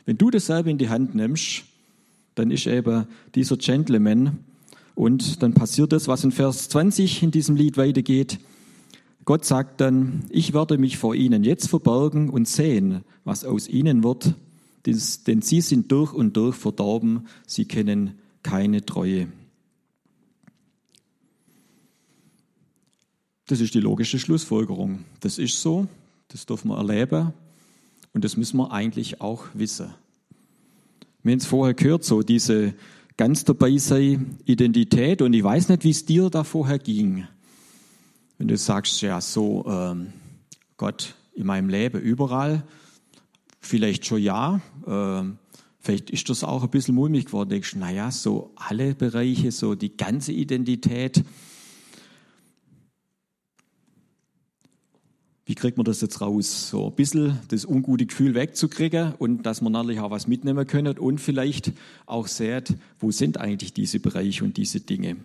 Wenn 0.05 0.19
du 0.19 0.31
dasselbe 0.31 0.71
in 0.71 0.79
die 0.79 0.91
Hand 0.91 1.15
nimmst, 1.15 1.65
dann 2.35 2.51
ist 2.51 2.67
eben 2.67 3.07
dieser 3.35 3.57
Gentleman 3.57 4.39
und 4.95 5.43
dann 5.43 5.55
passiert 5.55 5.93
das, 5.93 6.07
was 6.07 6.25
in 6.25 6.31
Vers 6.31 6.69
20 6.69 7.23
in 7.23 7.31
diesem 7.31 7.57
Lied 7.57 7.77
weitergeht. 7.77 8.39
Gott 9.25 9.45
sagt 9.45 9.81
dann, 9.81 10.25
ich 10.31 10.53
werde 10.53 10.79
mich 10.79 10.99
vor 10.99 11.15
ihnen 11.15 11.45
jetzt 11.45 11.69
verbergen 11.69 12.29
und 12.29 12.49
sehen, 12.49 13.05
was 13.25 13.45
aus 13.45 13.69
ihnen 13.69 14.03
wird, 14.03 14.35
denn 14.85 15.43
sie 15.43 15.61
sind 15.61 15.93
durch 15.93 16.13
und 16.13 16.37
durch 16.37 16.57
verdorben, 16.57 17.29
sie 17.47 17.67
kennen 17.67 18.19
keine 18.43 18.85
Treue. 18.85 19.29
Das 23.47 23.61
ist 23.61 23.75
die 23.75 23.81
logische 23.81 24.19
Schlussfolgerung. 24.19 25.05
Das 25.21 25.39
ist 25.39 25.61
so, 25.61 25.87
das 26.29 26.47
dürfen 26.47 26.69
wir 26.69 26.79
erleben 26.79 27.33
und 28.13 28.25
das 28.25 28.37
müssen 28.37 28.57
wir 28.57 28.73
eigentlich 28.73 29.21
auch 29.21 29.45
wissen. 29.55 29.95
Haben 31.25 31.39
es 31.39 31.47
vorher 31.47 31.75
gehört, 31.75 32.03
so 32.03 32.23
diese 32.23 32.75
ganz 33.17 33.45
dabei 33.45 33.77
sei 33.77 34.19
Identität 34.47 35.23
und 35.23 35.33
ich 35.33 35.45
weiß 35.45 35.69
nicht, 35.69 35.85
wie 35.85 35.91
es 35.91 36.05
dir 36.05 36.29
da 36.31 36.43
vorher 36.43 36.79
ging. 36.79 37.29
Wenn 38.43 38.49
du 38.49 38.57
sagst, 38.57 39.01
ja, 39.03 39.21
so 39.21 39.65
ähm, 39.69 40.13
Gott 40.77 41.15
in 41.33 41.47
meinem 41.47 41.69
Leben 41.69 42.01
überall, 42.01 42.65
vielleicht 43.61 44.05
schon 44.05 44.21
ja, 44.21 44.61
ähm, 44.85 45.39
vielleicht 45.79 46.11
ist 46.11 46.29
das 46.29 46.43
auch 46.43 46.65
ein 46.65 46.71
bisschen 46.71 46.97
mulmig 46.97 47.27
geworden. 47.27 47.51
Denkst, 47.51 47.77
naja, 47.77 48.11
so 48.11 48.51
alle 48.57 48.97
Bereiche, 48.97 49.53
so 49.53 49.77
die 49.77 49.97
ganze 49.97 50.33
Identität. 50.33 51.23
Wie 55.45 55.55
kriegt 55.55 55.77
man 55.77 55.85
das 55.85 56.01
jetzt 56.01 56.21
raus? 56.21 56.69
So 56.69 56.89
ein 56.89 56.97
bisschen 56.97 57.39
das 57.47 57.65
ungute 57.65 58.07
Gefühl 58.07 58.35
wegzukriegen 58.35 59.13
und 59.21 59.45
dass 59.45 59.61
man 59.61 59.73
natürlich 59.73 60.01
auch 60.01 60.11
was 60.11 60.27
mitnehmen 60.27 60.67
können 60.67 60.99
und 60.99 61.21
vielleicht 61.21 61.71
auch 62.07 62.27
seht, 62.27 62.75
wo 62.99 63.13
sind 63.13 63.39
eigentlich 63.39 63.73
diese 63.73 64.01
Bereiche 64.01 64.43
und 64.43 64.57
diese 64.57 64.81
Dinge. 64.81 65.19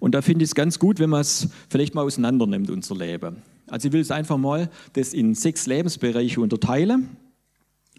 Und 0.00 0.14
da 0.14 0.22
finde 0.22 0.44
ich 0.44 0.50
es 0.50 0.54
ganz 0.54 0.78
gut, 0.78 0.98
wenn 0.98 1.10
man 1.10 1.20
es 1.20 1.48
vielleicht 1.68 1.94
mal 1.94 2.02
auseinander 2.02 2.46
nimmt, 2.46 2.70
unser 2.70 2.96
Leben. 2.96 3.42
Also 3.66 3.88
ich 3.88 3.92
will 3.92 4.00
es 4.00 4.10
einfach 4.10 4.36
mal 4.36 4.70
das 4.92 5.14
in 5.14 5.34
sechs 5.34 5.66
Lebensbereiche 5.66 6.40
unterteilen. 6.40 7.16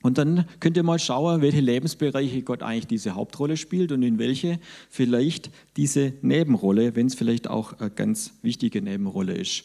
Und 0.01 0.19
dann 0.19 0.45
könnt 0.59 0.77
ihr 0.77 0.83
mal 0.83 0.99
schauen, 0.99 1.41
welche 1.41 1.61
Lebensbereiche 1.61 2.43
Gott 2.43 2.61
eigentlich 2.61 2.85
diese 2.85 3.15
Hauptrolle 3.15 3.57
spielt 3.57 3.91
und 3.91 4.03
in 4.03 4.19
welche 4.19 4.59
vielleicht 4.91 5.49
diese 5.77 6.13
Nebenrolle, 6.21 6.95
wenn 6.95 7.07
es 7.07 7.15
vielleicht 7.15 7.47
auch 7.47 7.79
eine 7.79 7.89
ganz 7.89 8.33
wichtige 8.43 8.83
Nebenrolle 8.83 9.33
ist. 9.33 9.63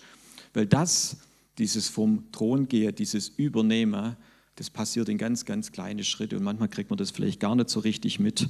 Weil 0.54 0.66
das, 0.66 1.18
dieses 1.58 1.90
vom 1.90 2.32
Thron 2.32 2.68
gehen, 2.68 2.94
dieses 2.94 3.28
Übernehmen, 3.28 4.16
das 4.56 4.70
passiert 4.70 5.10
in 5.10 5.18
ganz, 5.18 5.44
ganz 5.44 5.72
kleine 5.72 6.04
Schritte 6.04 6.38
und 6.38 6.42
manchmal 6.42 6.68
kriegt 6.68 6.88
man 6.88 6.96
das 6.96 7.10
vielleicht 7.10 7.40
gar 7.40 7.54
nicht 7.54 7.68
so 7.68 7.80
richtig 7.80 8.18
mit. 8.18 8.48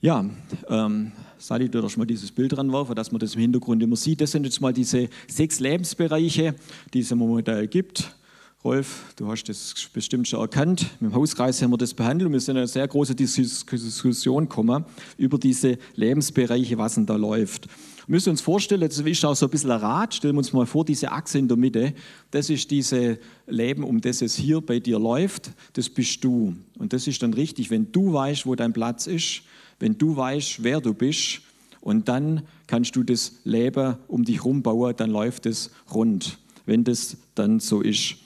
Ja, 0.00 0.24
ähm, 0.68 1.10
Sally, 1.38 1.68
du 1.68 1.80
darfst 1.80 1.98
mal 1.98 2.04
dieses 2.04 2.30
Bild 2.30 2.56
ranwerfen, 2.56 2.94
dass 2.94 3.10
man 3.10 3.18
das 3.18 3.34
im 3.34 3.40
Hintergrund 3.40 3.82
immer 3.82 3.96
sieht. 3.96 4.20
Das 4.20 4.30
sind 4.30 4.44
jetzt 4.44 4.60
mal 4.60 4.72
diese 4.72 5.08
sechs 5.26 5.58
Lebensbereiche, 5.58 6.54
die 6.94 7.00
es 7.00 7.10
im 7.10 7.18
Moment 7.18 7.50
gibt. 7.72 8.14
Rolf, 8.62 9.12
du 9.16 9.26
hast 9.28 9.44
das 9.44 9.74
bestimmt 9.92 10.28
schon 10.28 10.40
erkannt. 10.40 10.86
Mit 11.00 11.10
dem 11.10 11.16
Hauskreis 11.16 11.60
haben 11.62 11.72
wir 11.72 11.78
das 11.78 11.94
behandelt 11.94 12.28
und 12.28 12.32
wir 12.32 12.38
sind 12.38 12.54
in 12.54 12.58
eine 12.58 12.68
sehr 12.68 12.86
große 12.86 13.16
Diskussion 13.16 14.48
gekommen 14.48 14.84
über 15.16 15.36
diese 15.36 15.78
Lebensbereiche, 15.96 16.78
was 16.78 16.94
denn 16.94 17.06
da 17.06 17.16
läuft. 17.16 17.66
Wir 18.06 18.14
müssen 18.14 18.30
uns 18.30 18.40
vorstellen, 18.40 18.82
das 18.82 19.00
ist 19.00 19.24
auch 19.24 19.34
so 19.34 19.46
ein 19.46 19.50
bisschen 19.50 19.72
ein 19.72 19.80
Rad, 19.80 20.14
stellen 20.14 20.34
wir 20.34 20.38
uns 20.38 20.52
mal 20.52 20.64
vor, 20.64 20.84
diese 20.84 21.10
Achse 21.10 21.38
in 21.38 21.48
der 21.48 21.56
Mitte, 21.56 21.92
das 22.30 22.50
ist 22.50 22.70
diese 22.70 23.18
Leben, 23.48 23.82
um 23.82 24.00
das 24.00 24.22
es 24.22 24.36
hier 24.36 24.60
bei 24.60 24.78
dir 24.78 25.00
läuft, 25.00 25.50
das 25.72 25.88
bist 25.88 26.22
du. 26.22 26.54
Und 26.78 26.92
das 26.92 27.08
ist 27.08 27.20
dann 27.22 27.34
richtig, 27.34 27.70
wenn 27.70 27.90
du 27.90 28.12
weißt, 28.12 28.46
wo 28.46 28.54
dein 28.54 28.72
Platz 28.72 29.08
ist, 29.08 29.42
wenn 29.78 29.96
du 29.98 30.16
weißt, 30.16 30.62
wer 30.62 30.80
du 30.80 30.94
bist 30.94 31.40
und 31.80 32.08
dann 32.08 32.42
kannst 32.66 32.96
du 32.96 33.02
das 33.02 33.32
Leben 33.44 33.96
um 34.08 34.24
dich 34.24 34.36
herum 34.36 34.62
bauen, 34.62 34.94
dann 34.96 35.10
läuft 35.10 35.46
es 35.46 35.70
rund, 35.92 36.38
wenn 36.66 36.84
das 36.84 37.16
dann 37.34 37.60
so 37.60 37.80
ist. 37.80 38.16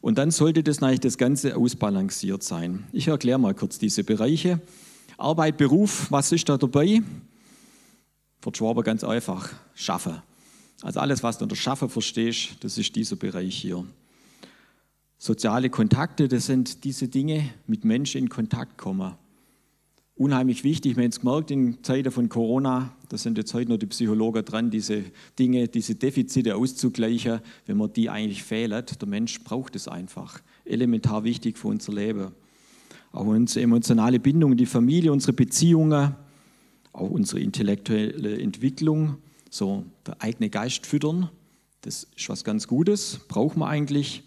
Und 0.00 0.18
dann 0.18 0.30
sollte 0.30 0.62
das 0.62 0.82
eigentlich 0.82 1.00
das 1.00 1.18
Ganze 1.18 1.56
ausbalanciert 1.56 2.42
sein. 2.42 2.84
Ich 2.92 3.08
erkläre 3.08 3.38
mal 3.38 3.54
kurz 3.54 3.78
diese 3.78 4.02
Bereiche. 4.02 4.60
Arbeit, 5.16 5.56
Beruf, 5.56 6.10
was 6.10 6.32
ist 6.32 6.48
da 6.48 6.56
dabei? 6.56 7.02
Für 8.40 8.52
Schwaber 8.52 8.82
ganz 8.82 9.04
einfach, 9.04 9.50
Schaffen. 9.74 10.20
Also 10.82 10.98
alles, 10.98 11.22
was 11.22 11.38
du 11.38 11.44
unter 11.44 11.54
Schaffen 11.54 11.88
verstehst, 11.88 12.56
das 12.60 12.78
ist 12.78 12.96
dieser 12.96 13.14
Bereich 13.14 13.56
hier. 13.56 13.84
Soziale 15.18 15.70
Kontakte, 15.70 16.26
das 16.26 16.46
sind 16.46 16.82
diese 16.82 17.06
Dinge, 17.06 17.50
mit 17.68 17.84
Menschen 17.84 18.22
in 18.22 18.28
Kontakt 18.28 18.78
kommen 18.78 19.14
unheimlich 20.22 20.62
wichtig. 20.62 20.96
Wir 20.96 21.02
haben 21.02 21.10
es 21.10 21.20
gemerkt 21.20 21.50
in 21.50 21.82
Zeiten 21.82 22.12
von 22.12 22.28
Corona, 22.28 22.94
da 23.08 23.18
sind 23.18 23.38
jetzt 23.38 23.52
heute 23.54 23.70
noch 23.70 23.78
die 23.78 23.86
Psychologen 23.86 24.44
dran, 24.44 24.70
diese 24.70 25.02
Dinge, 25.36 25.66
diese 25.66 25.96
Defizite 25.96 26.54
auszugleichen, 26.54 27.40
wenn 27.66 27.76
man 27.76 27.92
die 27.92 28.08
eigentlich 28.08 28.44
fehlt. 28.44 29.02
Der 29.02 29.08
Mensch 29.08 29.42
braucht 29.42 29.74
es 29.74 29.88
einfach. 29.88 30.40
Elementar 30.64 31.24
wichtig 31.24 31.58
für 31.58 31.68
unser 31.68 31.92
Leben. 31.92 32.28
Auch 33.10 33.26
unsere 33.26 33.64
emotionale 33.64 34.20
Bindung, 34.20 34.56
die 34.56 34.66
Familie, 34.66 35.12
unsere 35.12 35.32
Beziehungen, 35.32 36.14
auch 36.92 37.10
unsere 37.10 37.40
intellektuelle 37.40 38.40
Entwicklung, 38.40 39.16
so 39.50 39.84
der 40.06 40.22
eigene 40.22 40.50
Geist 40.50 40.86
füttern, 40.86 41.30
das 41.80 42.06
ist 42.16 42.28
was 42.28 42.44
ganz 42.44 42.68
Gutes, 42.68 43.18
braucht 43.26 43.56
man 43.56 43.68
eigentlich. 43.68 44.22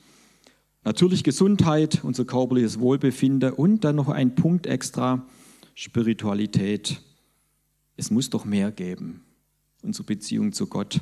Natürlich 0.83 1.23
Gesundheit, 1.23 2.03
unser 2.03 2.25
körperliches 2.25 2.81
Wohlbefinden 2.81 3.53
und 3.53 3.85
dann 3.85 3.95
noch 3.95 4.09
ein 4.09 4.35
Punkt 4.35 4.67
extra, 4.67 5.25
Spiritualität. 5.75 7.01
Es 7.97 8.09
muss 8.09 8.29
doch 8.29 8.45
mehr 8.45 8.71
geben, 8.71 9.23
unsere 9.83 10.05
Beziehung 10.05 10.51
zu 10.51 10.67
Gott. 10.67 10.99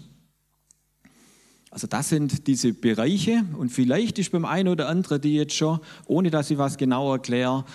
Also 1.72 1.88
das 1.88 2.10
sind 2.10 2.46
diese 2.48 2.74
Bereiche 2.74 3.46
und 3.58 3.70
vielleicht 3.70 4.20
ist 4.20 4.32
beim 4.32 4.46
einen 4.46 4.68
oder 4.68 4.90
anderen 4.90 5.22
die 5.22 5.36
jetzt 5.36 5.56
schon, 5.56 5.80
ohne 6.06 6.30
dass 6.30 6.52
ich 6.52 6.58
was 6.58 6.78
genau 6.78 7.12
erkläre, 7.14 7.66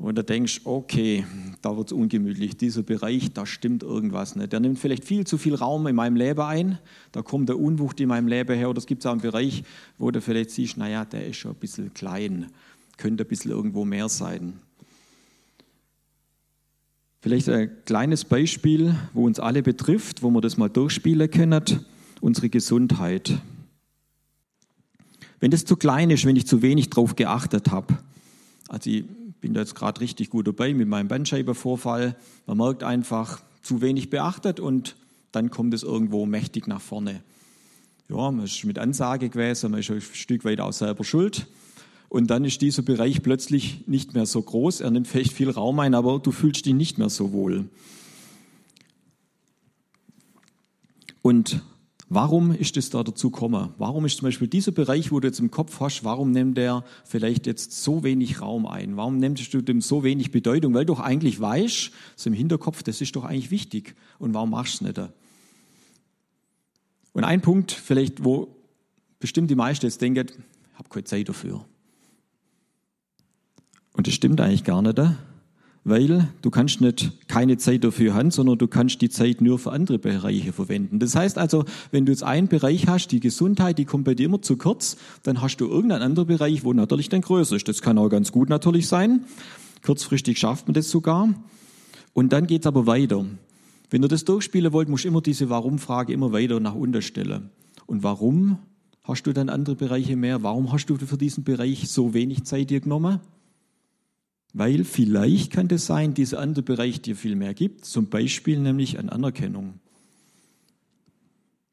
und 0.00 0.16
da 0.16 0.22
denkst, 0.22 0.62
okay, 0.64 1.26
da 1.60 1.76
wird 1.76 1.88
es 1.88 1.92
ungemütlich, 1.92 2.56
dieser 2.56 2.82
Bereich, 2.82 3.34
da 3.34 3.44
stimmt 3.44 3.82
irgendwas 3.82 4.34
nicht. 4.34 4.50
Der 4.50 4.58
nimmt 4.58 4.78
vielleicht 4.78 5.04
viel 5.04 5.26
zu 5.26 5.36
viel 5.36 5.54
Raum 5.54 5.86
in 5.86 5.94
meinem 5.94 6.16
Leben 6.16 6.40
ein, 6.40 6.78
da 7.12 7.20
kommt 7.20 7.50
der 7.50 7.58
Unwucht 7.58 8.00
in 8.00 8.08
meinem 8.08 8.26
Leben 8.26 8.56
her, 8.56 8.70
oder 8.70 8.78
es 8.78 8.86
gibt 8.86 9.06
auch 9.06 9.12
einen 9.12 9.20
Bereich, 9.20 9.62
wo 9.98 10.10
du 10.10 10.22
vielleicht 10.22 10.52
siehst, 10.52 10.78
naja, 10.78 11.04
der 11.04 11.26
ist 11.26 11.36
schon 11.36 11.50
ein 11.50 11.58
bisschen 11.58 11.92
klein, 11.92 12.46
könnte 12.96 13.24
ein 13.24 13.28
bisschen 13.28 13.50
irgendwo 13.50 13.84
mehr 13.84 14.08
sein. 14.08 14.54
Vielleicht 17.30 17.48
ein 17.48 17.70
kleines 17.84 18.24
Beispiel, 18.24 18.96
wo 19.12 19.24
uns 19.24 19.38
alle 19.38 19.62
betrifft, 19.62 20.24
wo 20.24 20.30
wir 20.32 20.40
das 20.40 20.56
mal 20.56 20.68
durchspielen 20.68 21.30
können, 21.30 21.62
unsere 22.20 22.48
Gesundheit. 22.48 23.38
Wenn 25.38 25.52
das 25.52 25.64
zu 25.64 25.76
klein 25.76 26.10
ist, 26.10 26.24
wenn 26.24 26.34
ich 26.34 26.48
zu 26.48 26.60
wenig 26.60 26.90
drauf 26.90 27.14
geachtet 27.14 27.70
habe, 27.70 27.96
also 28.68 28.90
ich 28.90 29.04
bin 29.40 29.54
da 29.54 29.60
jetzt 29.60 29.76
gerade 29.76 30.00
richtig 30.00 30.30
gut 30.30 30.48
dabei 30.48 30.74
mit 30.74 30.88
meinem 30.88 31.06
Bandscheibenvorfall, 31.06 32.16
man 32.48 32.56
merkt 32.56 32.82
einfach, 32.82 33.40
zu 33.62 33.80
wenig 33.80 34.10
beachtet 34.10 34.58
und 34.58 34.96
dann 35.30 35.52
kommt 35.52 35.72
es 35.72 35.84
irgendwo 35.84 36.26
mächtig 36.26 36.66
nach 36.66 36.80
vorne. 36.80 37.22
Ja, 38.08 38.32
man 38.32 38.44
ist 38.44 38.64
mit 38.64 38.76
Ansage 38.76 39.28
gewesen, 39.28 39.70
man 39.70 39.78
ist 39.78 39.90
ein 39.92 40.00
Stück 40.00 40.44
weit 40.44 40.58
auch 40.58 40.72
selber 40.72 41.04
schuld. 41.04 41.46
Und 42.10 42.26
dann 42.26 42.44
ist 42.44 42.60
dieser 42.60 42.82
Bereich 42.82 43.22
plötzlich 43.22 43.86
nicht 43.86 44.12
mehr 44.12 44.26
so 44.26 44.42
groß. 44.42 44.82
Er 44.82 44.90
nimmt 44.90 45.08
vielleicht 45.08 45.32
viel 45.32 45.48
Raum 45.48 45.78
ein, 45.78 45.94
aber 45.94 46.18
du 46.18 46.32
fühlst 46.32 46.66
dich 46.66 46.74
nicht 46.74 46.98
mehr 46.98 47.08
so 47.08 47.32
wohl. 47.32 47.70
Und 51.22 51.62
Warum 52.12 52.50
ist 52.50 52.76
es 52.76 52.90
da 52.90 53.04
dazu 53.04 53.30
gekommen? 53.30 53.72
Warum 53.78 54.04
ist 54.04 54.16
zum 54.16 54.26
Beispiel 54.26 54.48
dieser 54.48 54.72
Bereich, 54.72 55.12
wo 55.12 55.20
du 55.20 55.28
jetzt 55.28 55.38
im 55.38 55.52
Kopf 55.52 55.78
hast, 55.78 56.02
warum 56.02 56.32
nimmt 56.32 56.58
der 56.58 56.84
vielleicht 57.04 57.46
jetzt 57.46 57.84
so 57.84 58.02
wenig 58.02 58.40
Raum 58.40 58.66
ein? 58.66 58.96
Warum 58.96 59.18
nimmst 59.18 59.54
du 59.54 59.62
dem 59.62 59.80
so 59.80 60.02
wenig 60.02 60.32
Bedeutung? 60.32 60.74
Weil 60.74 60.84
du 60.84 60.94
doch 60.94 60.98
eigentlich 60.98 61.40
weißt, 61.40 61.92
so 62.16 62.28
im 62.28 62.34
Hinterkopf, 62.34 62.82
das 62.82 63.00
ist 63.00 63.14
doch 63.14 63.22
eigentlich 63.22 63.52
wichtig. 63.52 63.94
Und 64.18 64.34
warum 64.34 64.50
machst 64.50 64.80
du 64.80 64.86
es 64.86 64.96
nicht? 64.96 65.08
Und 67.12 67.22
ein 67.22 67.42
Punkt 67.42 67.70
vielleicht, 67.70 68.24
wo 68.24 68.56
bestimmt 69.20 69.48
die 69.48 69.54
meisten 69.54 69.86
jetzt 69.86 70.02
denken, 70.02 70.26
ich 70.26 70.78
habe 70.80 70.88
keine 70.88 71.04
Zeit 71.04 71.28
dafür. 71.28 71.64
Und 73.92 74.06
das 74.06 74.14
stimmt 74.14 74.40
eigentlich 74.40 74.64
gar 74.64 74.82
nicht 74.82 74.98
weil 75.84 76.28
du 76.42 76.50
kannst 76.50 76.80
nicht 76.80 77.10
keine 77.28 77.56
Zeit 77.56 77.84
dafür 77.84 78.14
haben, 78.14 78.30
sondern 78.30 78.58
du 78.58 78.68
kannst 78.68 79.00
die 79.00 79.08
Zeit 79.08 79.40
nur 79.40 79.58
für 79.58 79.72
andere 79.72 79.98
Bereiche 79.98 80.52
verwenden. 80.52 80.98
Das 80.98 81.14
heißt 81.14 81.38
also, 81.38 81.64
wenn 81.90 82.04
du 82.04 82.12
jetzt 82.12 82.22
einen 82.22 82.48
Bereich 82.48 82.86
hast, 82.86 83.08
die 83.08 83.20
Gesundheit, 83.20 83.78
die 83.78 83.86
kommt 83.86 84.04
bei 84.04 84.14
dir 84.14 84.26
immer 84.26 84.42
zu 84.42 84.56
kurz, 84.56 84.96
dann 85.22 85.40
hast 85.40 85.56
du 85.56 85.66
irgendeinen 85.66 86.02
anderen 86.02 86.28
Bereich, 86.28 86.64
wo 86.64 86.72
natürlich 86.72 87.08
dann 87.08 87.22
größer 87.22 87.56
ist. 87.56 87.68
Das 87.68 87.80
kann 87.80 87.98
auch 87.98 88.10
ganz 88.10 88.30
gut 88.30 88.48
natürlich 88.48 88.88
sein. 88.88 89.24
Kurzfristig 89.82 90.38
schafft 90.38 90.68
man 90.68 90.74
das 90.74 90.90
sogar. 90.90 91.32
Und 92.12 92.32
dann 92.32 92.46
geht's 92.46 92.66
aber 92.66 92.86
weiter. 92.86 93.24
Wenn 93.88 94.02
du 94.02 94.08
das 94.08 94.24
durchspielen 94.24 94.72
wollt, 94.72 94.88
musst 94.88 95.04
du 95.04 95.08
immer 95.08 95.22
diese 95.22 95.48
Warum-Frage 95.48 96.12
immer 96.12 96.32
weiter 96.32 96.60
nach 96.60 96.74
unten 96.74 97.00
stellen. 97.00 97.50
Und 97.86 98.02
warum 98.02 98.58
hast 99.02 99.22
du 99.22 99.32
dann 99.32 99.48
andere 99.48 99.76
Bereiche 99.76 100.14
mehr? 100.14 100.42
Warum 100.42 100.72
hast 100.72 100.86
du 100.86 100.96
für 100.96 101.16
diesen 101.16 101.42
Bereich 101.42 101.88
so 101.88 102.12
wenig 102.12 102.44
Zeit 102.44 102.70
dir 102.70 102.80
genommen? 102.80 103.20
Weil 104.52 104.84
vielleicht 104.84 105.52
kann 105.52 105.68
das 105.68 105.86
sein, 105.86 106.14
dieser 106.14 106.40
andere 106.40 106.64
Bereich 106.64 107.00
dir 107.00 107.14
viel 107.14 107.36
mehr 107.36 107.54
gibt, 107.54 107.84
zum 107.84 108.06
Beispiel 108.06 108.58
nämlich 108.58 108.98
an 108.98 109.08
Anerkennung. 109.08 109.74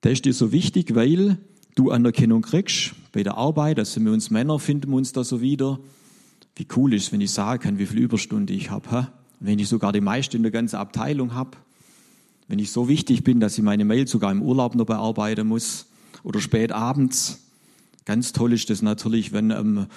Der 0.04 0.12
ist 0.12 0.26
dir 0.26 0.34
so 0.34 0.52
wichtig, 0.52 0.94
weil 0.94 1.38
du 1.76 1.92
Anerkennung 1.92 2.44
kriegst 2.44 2.94
bei 3.12 3.24
der 3.24 3.36
Arbeit, 3.38 3.80
also 3.80 4.00
wir 4.02 4.12
uns 4.12 4.30
Männer 4.30 4.60
finden 4.60 4.92
wir 4.92 4.98
uns 4.98 5.12
da 5.12 5.24
so 5.24 5.42
wieder. 5.42 5.80
Wie 6.56 6.68
cool 6.76 6.94
ist, 6.94 7.12
wenn 7.12 7.22
ich 7.22 7.32
sagen 7.32 7.62
kann, 7.62 7.80
wie 7.80 7.86
viel 7.86 8.00
Überstunde 8.00 8.54
ich 8.54 8.70
habe. 8.70 9.08
Wenn 9.40 9.60
ich 9.60 9.68
sogar 9.68 9.92
die 9.94 10.02
meiste 10.02 10.38
in 10.38 10.44
der 10.44 10.52
ganzen 10.52 10.78
Abteilung 10.78 11.34
habe. 11.34 11.52
Wenn 12.48 12.60
ich 12.60 12.72
so 12.72 12.88
wichtig 12.88 13.24
bin, 13.24 13.40
dass 13.40 13.58
ich 13.58 13.64
meine 13.64 13.86
Mail 13.86 14.08
sogar 14.08 14.32
im 14.32 14.42
Urlaub 14.42 14.76
noch 14.76 14.86
bearbeiten 14.86 15.48
muss. 15.48 15.88
Oder 16.24 16.42
spät 16.42 16.72
abends. 16.72 17.47
Ganz 18.08 18.32
toll 18.32 18.54
ist 18.54 18.70
das 18.70 18.82
natürlich, 18.82 19.34
wenn 19.34 19.52
ähm, 19.52 19.88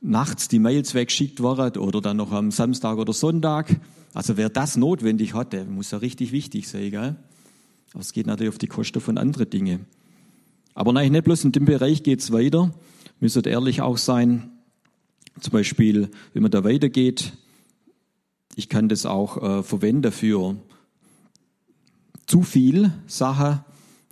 nachts 0.00 0.48
die 0.48 0.58
Mails 0.58 0.94
weggeschickt 0.94 1.38
worden 1.38 1.80
oder 1.80 2.00
dann 2.00 2.16
noch 2.16 2.32
am 2.32 2.50
Samstag 2.50 2.98
oder 2.98 3.12
Sonntag. 3.12 3.78
Also 4.14 4.36
wer 4.36 4.48
das 4.48 4.76
notwendig 4.76 5.32
hat, 5.34 5.52
der 5.52 5.64
muss 5.64 5.92
ja 5.92 5.98
richtig 5.98 6.32
wichtig 6.32 6.66
sein. 6.66 6.90
Gell? 6.90 7.16
Aber 7.92 8.00
es 8.00 8.12
geht 8.12 8.26
natürlich 8.26 8.48
auf 8.52 8.58
die 8.58 8.66
Kosten 8.66 9.00
von 9.00 9.16
anderen 9.16 9.48
Dingen. 9.48 9.86
Aber 10.74 10.92
nein, 10.92 11.12
nicht 11.12 11.22
bloß 11.22 11.44
in 11.44 11.52
dem 11.52 11.66
Bereich 11.66 12.02
geht 12.02 12.18
es 12.18 12.32
weiter. 12.32 12.74
Müsst 13.20 13.46
ehrlich 13.46 13.80
auch 13.80 13.96
sein. 13.96 14.50
Zum 15.38 15.52
Beispiel, 15.52 16.10
wenn 16.32 16.42
man 16.42 16.50
da 16.50 16.64
weitergeht, 16.64 17.32
ich 18.56 18.68
kann 18.68 18.88
das 18.88 19.06
auch 19.06 19.40
äh, 19.40 19.62
verwenden 19.62 20.10
für 20.10 20.56
zu 22.26 22.42
viel 22.42 22.92
Sachen. 23.06 23.60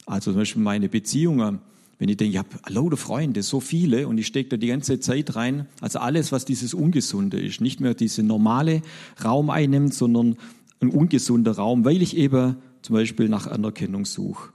Also 0.07 0.30
zum 0.30 0.38
Beispiel 0.38 0.62
meine 0.62 0.88
Beziehungen 0.88 1.59
wenn 2.00 2.09
ich 2.09 2.16
denke, 2.16 2.33
ich 2.33 2.38
habe 2.38 2.49
lauter 2.69 2.97
Freunde, 2.97 3.42
so 3.42 3.61
viele 3.61 4.09
und 4.09 4.16
ich 4.16 4.26
stecke 4.26 4.49
da 4.49 4.57
die 4.57 4.69
ganze 4.69 5.00
Zeit 5.00 5.37
rein, 5.37 5.66
also 5.83 5.99
alles, 5.99 6.33
was 6.33 6.47
dieses 6.47 6.73
Ungesunde 6.73 7.38
ist, 7.38 7.61
nicht 7.61 7.80
mehr 7.80 7.92
diese 7.92 8.23
normale 8.23 8.80
Raum 9.23 9.50
einnimmt, 9.50 9.92
sondern 9.92 10.37
ein 10.80 10.88
ungesunder 10.88 11.52
Raum, 11.52 11.85
weil 11.85 12.00
ich 12.00 12.16
eben 12.16 12.57
zum 12.80 12.95
Beispiel 12.95 13.28
nach 13.28 13.47
Anerkennung 13.47 14.07
suche. 14.07 14.49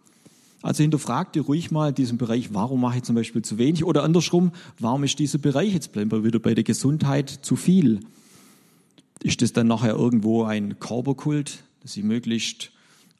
Also 0.64 0.82
hinterfrag 0.82 1.34
dir 1.34 1.44
ruhig 1.44 1.70
mal 1.70 1.94
diesen 1.94 2.18
Bereich, 2.18 2.52
warum 2.52 2.82
mache 2.82 2.98
ich 2.98 3.04
zum 3.04 3.14
Beispiel 3.14 3.44
zu 3.44 3.60
wenig 3.60 3.84
oder 3.84 4.02
andersrum, 4.02 4.52
warum 4.80 5.04
ist 5.04 5.20
dieser 5.20 5.38
Bereich, 5.38 5.72
jetzt 5.72 5.92
bleiben 5.92 6.12
wir 6.12 6.24
wieder 6.24 6.40
bei 6.40 6.56
der 6.56 6.64
Gesundheit, 6.64 7.30
zu 7.30 7.56
viel? 7.56 8.00
Ist 9.22 9.44
das 9.44 9.54
dann 9.54 9.68
nachher 9.68 9.94
irgendwo 9.94 10.46
ein 10.46 10.80
Körperkult, 10.80 11.64
dass 11.84 11.96
ich 11.96 12.04
möglichst 12.04 12.72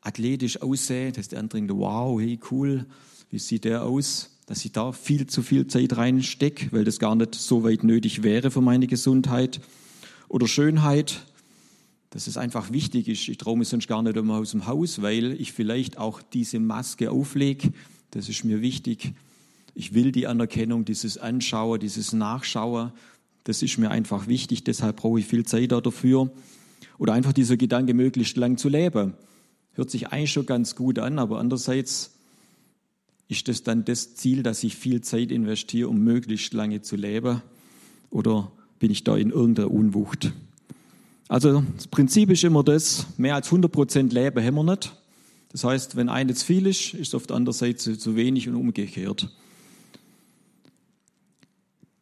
athletisch 0.02 0.64
aussehe, 0.64 1.12
dass 1.12 1.28
der 1.28 1.38
andere 1.38 1.60
denkt, 1.60 1.76
wow, 1.76 2.20
hey, 2.20 2.40
cool, 2.50 2.88
wie 3.30 3.40
sieht 3.40 3.64
der 3.66 3.84
aus? 3.84 4.32
Dass 4.46 4.64
ich 4.64 4.72
da 4.72 4.92
viel 4.92 5.28
zu 5.28 5.42
viel 5.42 5.68
Zeit 5.68 5.98
reinstecke, 5.98 6.72
weil 6.72 6.84
das 6.84 7.00
gar 7.00 7.16
nicht 7.16 7.36
so 7.36 7.64
weit 7.64 7.84
nötig 7.84 8.24
wäre 8.24 8.52
für 8.52 8.62
meine 8.62 8.88
Gesundheit. 8.88 9.60
Oder 10.30 10.48
Schönheit, 10.48 11.26
dass 12.12 12.28
es 12.28 12.38
einfach 12.38 12.72
wichtig 12.72 13.08
ist. 13.08 13.28
Ich 13.28 13.38
traue 13.38 13.58
mich 13.58 13.68
sonst 13.68 13.88
gar 13.88 14.02
nicht 14.02 14.16
immer 14.16 14.36
aus 14.36 14.52
dem 14.52 14.68
Haus, 14.68 15.02
weil 15.02 15.34
ich 15.34 15.52
vielleicht 15.52 15.98
auch 15.98 16.22
diese 16.22 16.60
Maske 16.60 17.12
auflege. 17.12 17.74
Das 18.12 18.30
ist 18.30 18.44
mir 18.44 18.62
wichtig. 18.62 19.14
Ich 19.74 19.94
will 19.94 20.12
die 20.12 20.28
Anerkennung, 20.28 20.86
dieses 20.86 21.18
Anschauen, 21.18 21.80
dieses 21.80 22.14
Nachschauen. 22.14 22.94
Das 23.44 23.62
ist 23.62 23.78
mir 23.78 23.92
einfach 23.92 24.28
wichtig. 24.28 24.64
Deshalb 24.64 24.98
brauche 24.98 25.20
ich 25.20 25.26
viel 25.26 25.46
Zeit 25.46 25.72
dafür. 25.72 26.32
Oder 26.98 27.14
einfach 27.14 27.34
dieser 27.34 27.58
Gedanke, 27.58 27.94
möglichst 27.94 28.38
lang 28.38 28.58
zu 28.58 28.70
leben. 28.70 29.16
Hört 29.74 29.92
sich 29.92 30.08
eigentlich 30.08 30.32
schon 30.32 30.46
ganz 30.46 30.76
gut 30.76 31.00
an, 31.00 31.20
aber 31.20 31.40
andererseits 31.40 32.15
ist 33.28 33.48
das 33.48 33.64
dann 33.64 33.86
das 33.86 34.16
Ziel, 34.16 34.44
dass 34.44 34.64
ich 34.64 34.76
viel 34.76 35.02
Zeit 35.02 35.32
investiere, 35.32 35.90
um 35.90 36.00
möglichst 36.00 36.54
lange 36.54 36.82
zu 36.82 36.96
leben? 36.96 37.42
Oder 38.10 38.52
bin 38.80 38.92
ich 38.92 39.04
da 39.04 39.18
in 39.18 39.32
irgendeiner 39.32 39.72
Unwucht? 39.72 40.32
Also 41.28 41.64
das 41.76 41.88
Prinzip 41.88 42.30
ist 42.30 42.44
immer 42.44 42.64
das, 42.64 43.08
mehr 43.18 43.36
als 43.36 43.48
100 43.48 43.72
Prozent 43.72 44.14
Leben 44.14 44.44
haben 44.44 44.56
wir 44.56 44.64
nicht. 44.64 44.96
Das 45.52 45.64
heißt, 45.64 45.96
wenn 45.96 46.10
ein 46.10 46.30
jetzt 46.30 46.44
viel 46.44 46.68
ist, 46.68 46.94
ist 46.94 47.08
es 47.10 47.16
auf 47.16 47.28
der 47.28 47.38
anderen 47.38 47.58
Seite 47.58 47.98
zu 47.98 48.16
wenig 48.16 48.48
und 48.48 48.56
umgekehrt. 48.56 49.30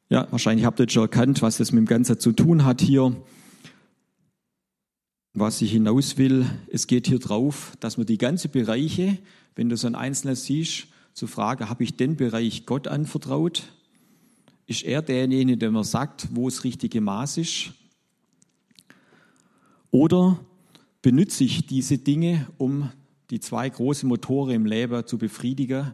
Ja, 0.10 0.28
wahrscheinlich 0.32 0.66
habt 0.66 0.80
ihr 0.80 0.84
jetzt 0.84 0.94
schon 0.94 1.04
erkannt, 1.04 1.42
was 1.42 1.58
das 1.58 1.72
mit 1.72 1.80
dem 1.80 1.86
Ganzen 1.86 2.20
zu 2.20 2.34
tun 2.34 2.66
hat 2.66 2.82
hier. 2.82 3.16
Was 5.34 5.62
ich 5.62 5.72
hinaus 5.72 6.18
will, 6.18 6.46
es 6.68 6.86
geht 6.86 7.08
hier 7.08 7.20
drauf, 7.20 7.76
dass 7.80 7.98
man 7.98 8.06
die 8.06 8.18
ganzen 8.18 8.52
Bereiche, 8.52 9.18
wenn 9.56 9.70
du 9.70 9.78
so 9.78 9.88
ein 9.88 9.96
Einzelnes 9.96 10.46
siehst, 10.46 10.88
zu 11.14 11.28
fragen, 11.28 11.70
habe 11.70 11.84
ich 11.84 11.96
den 11.96 12.16
Bereich 12.16 12.66
Gott 12.66 12.88
anvertraut? 12.88 13.64
Ist 14.66 14.84
er 14.84 15.02
derjenige, 15.02 15.58
der 15.58 15.72
mir 15.72 15.84
sagt, 15.84 16.30
wo 16.32 16.50
das 16.50 16.64
richtige 16.64 17.02
Maß 17.02 17.38
ist? 17.38 17.74
Oder 19.92 20.40
benütze 21.02 21.44
ich 21.44 21.68
diese 21.68 21.98
Dinge, 21.98 22.48
um 22.58 22.90
die 23.30 23.40
zwei 23.40 23.70
großen 23.70 24.10
Motoren 24.10 24.56
im 24.56 24.66
Leben 24.66 25.06
zu 25.06 25.18
befriedigen? 25.18 25.92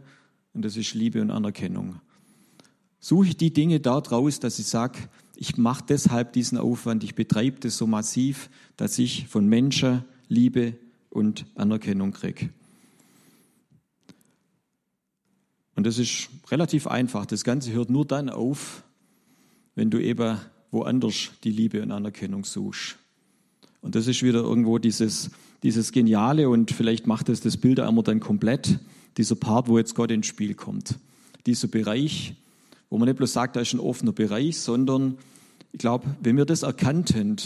Und 0.54 0.64
das 0.64 0.78
ist 0.78 0.94
Liebe 0.94 1.22
und 1.22 1.32
Anerkennung. 1.32 2.00
Suche 3.00 3.28
ich 3.28 3.38
die 3.38 3.54
Dinge 3.54 3.80
dort 3.80 4.12
raus, 4.12 4.40
dass 4.40 4.60
ich 4.60 4.68
sage, 4.68 5.00
ich 5.36 5.58
mache 5.58 5.86
deshalb 5.88 6.34
diesen 6.34 6.58
Aufwand, 6.58 7.04
ich 7.04 7.16
betreibe 7.16 7.60
das 7.62 7.78
so 7.78 7.88
massiv, 7.88 8.50
dass 8.76 9.00
ich 9.00 9.28
von 9.28 9.48
Menschen 9.48 10.04
Liebe 10.28 10.76
und 11.10 11.46
Anerkennung 11.56 12.12
kriege. 12.12 12.50
Und 15.80 15.86
das 15.86 15.98
ist 15.98 16.28
relativ 16.52 16.88
einfach. 16.88 17.26
Das 17.26 17.46
Ganze 17.46 17.72
hört 17.72 17.90
nur 17.90 18.04
dann 18.04 18.30
auf, 18.30 18.84
wenn 19.76 19.90
du 19.90 19.98
eben 19.98 20.38
woanders 20.72 21.30
die 21.46 21.52
Liebe 21.52 21.82
und 21.82 21.94
Anerkennung 21.94 22.44
suchst. 22.44 22.98
Und 23.80 23.96
das 23.96 24.08
ist 24.08 24.22
wieder 24.22 24.42
irgendwo 24.42 24.78
dieses, 24.78 25.32
dieses 25.64 25.94
Geniale 25.94 26.50
und 26.50 26.72
vielleicht 26.72 27.08
macht 27.08 27.30
es 27.30 27.40
das 27.40 27.56
Bild 27.56 27.80
einmal 27.80 28.04
dann 28.04 28.20
komplett, 28.20 28.78
dieser 29.16 29.36
Part, 29.36 29.70
wo 29.70 29.78
jetzt 29.78 29.96
Gott 29.96 30.12
ins 30.12 30.28
Spiel 30.28 30.54
kommt. 30.54 31.00
Dieser 31.46 31.70
Bereich, 31.70 32.36
wo 32.90 32.98
man 32.98 33.08
nicht 33.08 33.16
bloß 33.16 33.32
sagt, 33.32 33.56
da 33.56 33.62
ist 33.62 33.72
ein 33.72 33.80
offener 33.80 34.12
Bereich, 34.12 34.60
sondern 34.60 35.18
ich 35.72 35.80
glaube, 35.80 36.14
wenn 36.20 36.36
wir 36.36 36.44
das 36.44 36.64
erkannten, 36.64 37.38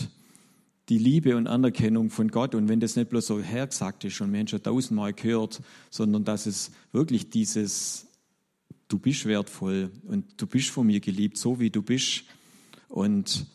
die 0.89 0.97
Liebe 0.97 1.37
und 1.37 1.45
Anerkennung 1.45 2.09
von 2.09 2.29
Gott 2.29 2.55
und 2.55 2.67
wenn 2.67 2.79
das 2.79 2.95
nicht 2.95 3.11
bloß 3.11 3.27
so 3.27 3.39
hergesagt 3.39 4.05
ist 4.05 4.19
und 4.21 4.31
Menschen 4.31 4.63
tausendmal 4.63 5.13
gehört, 5.13 5.61
sondern 5.91 6.23
dass 6.23 6.47
es 6.47 6.71
wirklich 6.91 7.29
dieses 7.29 8.07
du 8.93 8.99
bist 8.99 9.25
wertvoll 9.25 9.89
und 10.07 10.23
du 10.37 10.45
bist 10.45 10.69
von 10.69 10.85
mir 10.85 10.99
geliebt, 10.99 11.39
so 11.39 11.59
wie 11.59 11.71
du 11.71 11.81
bist. 11.81 12.25
Und 12.89 13.47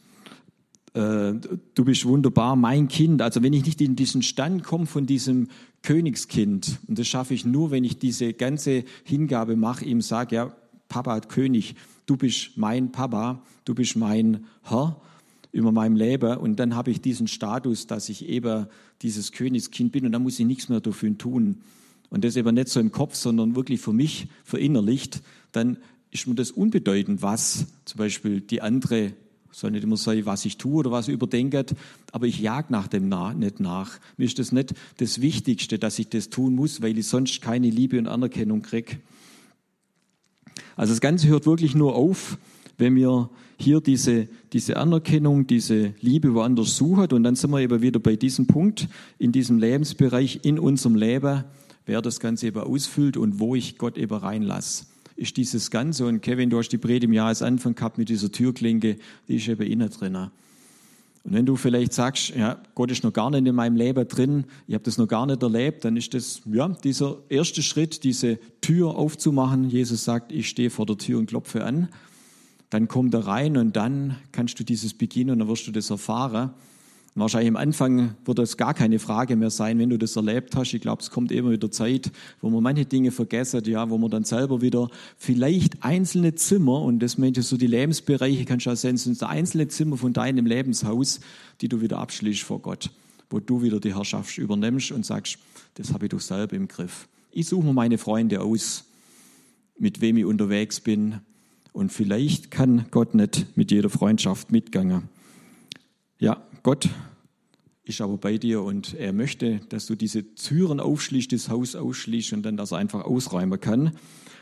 äh, 0.95 1.33
du 1.75 1.85
bist 1.85 2.05
wunderbar, 2.05 2.57
mein 2.57 2.89
Kind. 2.89 3.23
Also 3.23 3.41
wenn 3.41 3.53
ich 3.53 3.65
nicht 3.65 3.81
in 3.81 3.95
diesen 3.95 4.23
Stand 4.23 4.65
komme 4.65 4.87
von 4.87 5.07
diesem 5.07 5.47
Königskind, 5.83 6.81
und 6.89 6.99
das 6.99 7.07
schaffe 7.07 7.35
ich 7.35 7.45
nur, 7.47 7.71
wenn 7.71 7.85
ich 7.85 8.01
diese 8.01 8.33
ganze 8.33 8.83
Hingabe 9.05 9.55
mache, 9.55 9.85
ihm 9.85 10.01
sage, 10.01 10.35
ja, 10.35 10.57
Papa, 10.89 11.21
König, 11.21 11.77
du 12.07 12.17
bist 12.17 12.57
mein 12.57 12.91
Papa, 12.91 13.41
du 13.65 13.77
bist 13.77 13.95
mein 13.95 14.45
Herr 14.65 15.01
über 15.53 15.71
meinem 15.71 15.95
Leben 15.95 16.37
und 16.39 16.57
dann 16.57 16.75
habe 16.75 16.91
ich 16.91 17.01
diesen 17.01 17.29
Status, 17.29 17.87
dass 17.87 18.09
ich 18.09 18.29
eben 18.29 18.67
dieses 19.03 19.31
Königskind 19.31 19.93
bin 19.93 20.05
und 20.05 20.11
dann 20.11 20.25
muss 20.25 20.41
ich 20.41 20.47
nichts 20.47 20.69
mehr 20.69 20.81
dafür 20.81 21.17
tun 21.17 21.59
und 22.11 22.25
das 22.25 22.37
eben 22.37 22.55
nicht 22.55 22.69
so 22.69 22.81
im 22.81 22.93
Kopf, 22.93 23.15
sondern 23.15 23.57
wirklich 23.57 23.81
für 23.81 23.93
mich 23.93 24.29
verinnerlicht, 24.45 25.23
dann 25.53 25.79
ist 26.11 26.27
mir 26.27 26.35
das 26.35 26.51
unbedeutend, 26.51 27.23
was 27.23 27.67
zum 27.85 27.99
Beispiel 27.99 28.41
die 28.41 28.63
andere 28.63 29.13
soll 29.51 29.71
nicht 29.73 29.85
immer 29.85 29.97
sein, 29.97 30.25
was 30.27 30.45
ich 30.45 30.57
tue 30.57 30.77
oder 30.77 30.91
was 30.91 31.09
ich 31.09 31.15
überdenke, 31.15 31.65
aber 32.13 32.27
ich 32.27 32.39
jag 32.39 32.71
nach 32.71 32.87
dem 32.87 33.09
na 33.09 33.35
nicht 33.35 33.61
nach. 33.61 33.99
Mir 34.17 34.25
ist 34.25 34.39
das 34.39 34.53
nicht 34.53 34.75
das 34.99 35.21
Wichtigste, 35.21 35.79
dass 35.79 35.99
ich 35.99 36.09
das 36.09 36.31
tun 36.31 36.55
muss, 36.55 36.83
weil 36.83 36.97
ich 36.97 37.07
sonst 37.07 37.43
keine 37.43 37.71
Liebe 37.71 37.99
und 37.99 38.07
Anerkennung 38.07 38.63
kriege. 38.63 38.99
Also 40.77 40.93
das 40.93 41.01
Ganze 41.01 41.29
hört 41.29 41.47
wirklich 41.47 41.75
nur 41.75 41.95
auf, 41.95 42.39
wenn 42.77 42.95
wir 42.95 43.31
hier 43.59 43.81
diese, 43.81 44.29
diese 44.53 44.77
Anerkennung, 44.77 45.47
diese 45.47 45.95
Liebe 46.01 46.35
woanders 46.35 46.77
suchen. 46.77 47.11
Und 47.11 47.25
dann 47.25 47.35
sind 47.35 47.51
wir 47.51 47.61
eben 47.61 47.83
wieder 47.83 47.99
bei 47.99 48.15
diesem 48.15 48.47
Punkt, 48.47 48.89
in 49.19 49.33
diesem 49.33 49.59
Lebensbereich, 49.59 50.41
in 50.45 50.61
unserem 50.61 50.95
Leben, 50.95 51.45
wer 51.89 52.03
das 52.03 52.21
Ganze 52.21 52.47
eben 52.47 52.61
ausfüllt 52.61 53.17
und 53.17 53.41
wo 53.41 53.55
ich 53.55 53.79
Gott 53.79 53.99
eben 53.99 54.15
reinlasse. 54.15 54.87
Ist 55.17 55.37
dieses 55.37 55.71
Ganze, 55.73 56.07
und 56.07 56.21
Kevin, 56.21 56.51
du 56.51 56.59
hast 56.59 56.69
die 56.69 56.79
Predigt 56.79 57.05
im 57.05 57.13
Jahresanfang 57.13 57.75
gehabt 57.75 57.99
mit 57.99 58.09
dieser 58.09 58.31
Türklinke, 58.31 58.97
die 59.27 59.37
ist 59.37 59.49
eben 59.49 59.67
innen 59.67 59.91
drin. 59.91 60.15
Und 60.15 60.31
wenn 61.25 61.45
du 61.45 61.57
vielleicht 61.57 61.93
sagst, 61.93 62.31
ja, 62.37 62.63
Gott 62.77 62.93
ist 62.93 63.03
noch 63.03 63.13
gar 63.13 63.31
nicht 63.31 63.45
in 63.47 63.55
meinem 63.55 63.75
Leben 63.75 64.07
drin, 64.07 64.45
ich 64.69 64.75
habe 64.75 64.85
das 64.85 64.97
noch 64.97 65.09
gar 65.09 65.27
nicht 65.27 65.43
erlebt, 65.43 65.85
dann 65.85 65.97
ist 65.97 66.15
das 66.15 66.43
ja 66.47 66.69
dieser 66.69 67.19
erste 67.29 67.63
Schritt, 67.63 68.05
diese 68.05 68.39
Tür 68.61 68.95
aufzumachen. 68.95 69.69
Jesus 69.69 70.05
sagt, 70.05 70.31
ich 70.31 70.49
stehe 70.49 70.71
vor 70.71 70.87
der 70.87 70.99
Tür 70.99 71.19
und 71.19 71.27
klopfe 71.27 71.65
an 71.65 71.89
dann 72.71 72.89
kommt 72.89 73.15
er 73.15 73.27
rein 73.27 73.57
und 73.57 73.77
dann 73.77 74.17
kannst 74.33 74.61
du 74.61 74.65
dieses 74.65 74.95
beginnen 74.95 75.31
und 75.31 75.39
dann 75.41 75.49
wirst 75.49 75.67
du 75.67 75.73
das 75.73 75.91
erfahren. 75.91 76.51
Wahrscheinlich 77.21 77.49
am 77.49 77.57
Anfang 77.57 78.15
wird 78.25 78.39
das 78.39 78.57
gar 78.57 78.75
keine 78.75 78.99
Frage 78.99 79.37
mehr 79.37 79.51
sein, 79.51 79.79
wenn 79.79 79.91
du 79.91 79.99
das 79.99 80.17
erlebt 80.17 80.55
hast. 80.57 80.75
Ich 80.75 80.81
glaube, 80.81 81.03
es 81.03 81.11
kommt 81.11 81.33
immer 81.33 81.51
wieder 81.51 81.71
Zeit, 81.71 82.11
wo 82.41 82.51
man 82.51 82.63
manche 82.63 82.85
Dinge 82.85 83.11
vergessen, 83.11 83.63
ja, 83.65 83.89
wo 83.89 83.99
man 83.99 84.11
dann 84.11 84.25
selber 84.25 84.61
wieder 84.61 84.91
vielleicht 85.17 85.83
einzelne 85.83 86.35
Zimmer, 86.35 86.83
und 86.83 87.01
das 87.01 87.19
meint 87.19 87.43
so 87.43 87.57
die 87.57 87.67
Lebensbereiche, 87.67 88.45
kannst 88.45 88.67
du 88.67 88.71
auch 88.71 88.77
sehen, 88.77 88.97
sind 88.97 89.23
einzelne 89.23 89.69
Zimmer 89.69 89.97
von 89.97 90.13
deinem 90.13 90.47
Lebenshaus, 90.47 91.21
die 91.61 91.69
du 91.69 91.81
wieder 91.81 91.99
abschließt 91.99 92.43
vor 92.43 92.61
Gott, 92.61 92.91
wo 93.31 93.41
du 93.41 93.63
wieder 93.63 93.81
die 93.81 93.95
Herrschaft 93.95 94.37
übernimmst 94.39 94.93
und 94.93 95.07
sagst, 95.07 95.39
das 95.75 95.93
habe 95.93 96.07
ich 96.07 96.11
doch 96.11 96.21
selber 96.21 96.57
im 96.57 96.69
Griff. 96.69 97.09
Ich 97.31 97.49
suche 97.49 97.65
mir 97.65 97.73
meine 97.73 97.99
Freunde 97.99 98.41
aus, 98.41 98.85
mit 99.79 100.01
wem 100.01 100.17
ich 100.17 100.25
unterwegs 100.25 100.81
bin, 100.81 101.21
und 101.73 101.93
vielleicht 101.93 102.51
kann 102.51 102.87
Gott 102.91 103.15
nicht 103.15 103.57
mit 103.57 103.71
jeder 103.71 103.89
Freundschaft 103.89 104.51
mitgehen. 104.51 105.09
Ja, 106.19 106.43
Gott 106.65 106.89
ist 107.89 108.01
aber 108.01 108.19
bei 108.19 108.39
dir 108.39 108.63
und 108.63 108.95
er 108.95 109.13
möchte, 109.13 109.61
dass 109.69 109.87
du 109.87 109.95
diese 109.95 110.35
Türen 110.35 110.81
aufschließt, 110.81 111.33
das 111.33 111.49
Haus 111.49 111.75
ausschließt 111.75 112.33
und 112.33 112.43
dann 112.43 112.57
das 112.57 112.73
einfach 112.73 113.05
ausräumen 113.05 113.61
kann 113.61 113.93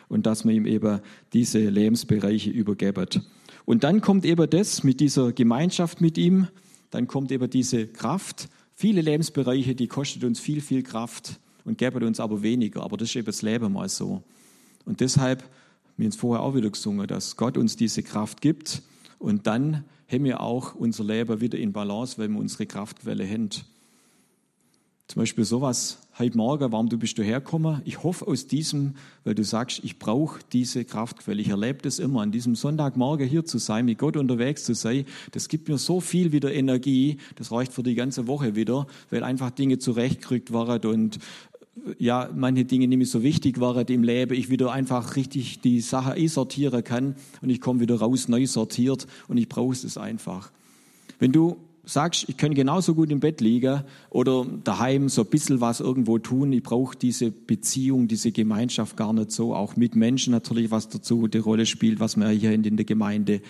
und 0.09 0.27
dass 0.27 0.45
man 0.45 0.55
ihm 0.55 0.67
eben 0.67 1.01
diese 1.33 1.59
Lebensbereiche 1.59 2.51
übergibt. 2.51 3.21
Und 3.65 3.85
dann 3.85 4.01
kommt 4.01 4.25
eben 4.25 4.49
das 4.49 4.85
mit 4.85 5.01
dieser 5.01 5.33
Gemeinschaft 5.33 6.01
mit 6.01 6.19
ihm, 6.19 6.49
dann 6.91 7.07
kommt 7.07 7.33
eben 7.33 7.51
diese 7.51 7.87
Kraft. 7.87 8.49
Viele 8.75 9.01
Lebensbereiche, 9.01 9.75
die 9.75 9.89
kosten 9.89 10.25
uns 10.25 10.39
viel, 10.39 10.61
viel 10.61 10.83
Kraft 10.83 11.41
und 11.65 11.79
geben 11.79 12.05
uns 12.05 12.21
aber 12.21 12.43
weniger. 12.43 12.83
Aber 12.83 12.97
das 12.97 13.09
ist 13.09 13.17
eben 13.17 13.27
das 13.27 13.43
Leben 13.43 13.73
mal 13.73 13.89
so. 13.89 14.23
Und 14.85 15.01
deshalb 15.01 15.43
wir 15.97 16.05
haben 16.05 16.11
es 16.11 16.17
vorher 16.17 16.43
auch 16.43 16.55
wieder 16.55 16.69
gesungen, 16.69 17.07
dass 17.07 17.37
Gott 17.37 17.57
uns 17.57 17.77
diese 17.77 18.03
Kraft 18.03 18.43
gibt 18.43 18.83
und 19.19 19.47
dann 19.47 19.85
haben 20.11 20.25
wir 20.25 20.41
auch 20.41 20.75
unser 20.75 21.05
Leben 21.05 21.41
wieder 21.41 21.59
in 21.59 21.73
Balance, 21.73 22.19
wenn 22.19 22.33
wir 22.33 22.41
unsere 22.41 22.67
Kraftquelle 22.67 23.29
haben. 23.29 23.51
Zum 25.09 25.21
Beispiel 25.23 25.45
sowas, 25.45 25.99
heute 26.19 26.37
Morgen, 26.37 26.73
warum 26.73 26.89
du 26.89 26.99
bist 26.99 27.17
du 27.17 27.23
hergekommen? 27.23 27.81
Ich 27.85 28.03
hoffe 28.03 28.27
aus 28.27 28.49
diesem, 28.49 28.97
weil 29.23 29.37
du 29.37 29.45
sagst, 29.45 29.85
ich 29.85 30.01
brauche 30.01 30.41
diese 30.53 30.85
Kraftquelle. 30.85 31.41
Ich 31.41 31.49
erlebe 31.49 31.79
das 31.83 32.01
immer, 32.01 32.23
an 32.23 32.33
diesem 32.33 32.57
Sonntagmorgen 32.57 33.29
hier 33.29 33.45
zu 33.45 33.59
sein, 33.59 33.85
mit 33.85 33.99
Gott 33.99 34.17
unterwegs 34.17 34.65
zu 34.65 34.75
sein. 34.75 35.07
Das 35.31 35.49
gibt 35.49 35.69
mir 35.69 35.79
so 35.79 36.01
viel 36.01 36.33
wieder 36.33 36.53
Energie, 36.53 37.19
das 37.37 37.53
reicht 37.53 37.73
für 37.73 37.85
die 37.85 37.95
ganze 37.95 38.27
Woche 38.27 38.57
wieder, 38.57 38.89
weil 39.11 39.23
einfach 39.23 39.51
Dinge 39.51 39.79
zurechtgerückt 39.79 40.53
waren 40.53 40.85
und 40.87 41.21
ja, 41.99 42.31
manche 42.35 42.65
Dinge 42.65 42.89
nämlich 42.89 43.11
so 43.11 43.23
wichtig 43.23 43.61
waren 43.61 43.87
im 43.87 44.03
Leben, 44.03 44.35
ich 44.35 44.51
wieder 44.51 44.73
einfach 44.73 45.17
richtig 45.17 45.61
die 45.61 45.81
Sache 45.81 46.13
einsortieren 46.13 46.83
kann 46.83 47.17
und 47.43 47.51
ich 47.51 47.61
komme 47.61 47.81
wieder 47.81 47.97
raus 47.97 48.29
neu 48.29 48.47
sortiert 48.47 49.07
und 49.29 49.37
ich 49.37 49.49
brauche 49.49 49.73
es 49.73 49.97
einfach. 49.99 50.51
Wenn 51.19 51.33
du 51.33 51.57
sagst, 51.85 52.29
ich 52.29 52.37
kann 52.37 52.55
genauso 52.55 52.95
gut 52.95 53.11
im 53.11 53.21
Bett 53.21 53.41
liegen 53.41 53.83
oder 54.11 54.45
daheim 54.65 55.09
so 55.09 55.23
ein 55.23 55.29
bisschen 55.29 55.61
was 55.61 55.81
irgendwo 55.81 56.19
tun, 56.19 56.53
ich 56.53 56.63
brauche 56.63 56.97
diese 56.97 57.31
Beziehung, 57.31 58.09
diese 58.09 58.33
Gemeinschaft 58.33 58.97
gar 58.97 59.13
nicht 59.13 59.31
so, 59.31 59.55
auch 59.55 59.77
mit 59.77 59.95
Menschen 59.95 60.33
natürlich, 60.33 60.71
was 60.71 60.89
dazu 60.89 61.29
die 61.29 61.39
Rolle 61.39 61.65
spielt, 61.65 62.01
was 62.01 62.17
wir 62.17 62.29
hier 62.31 62.53
in 62.53 62.77
der 62.77 62.85
Gemeinde. 62.85 63.41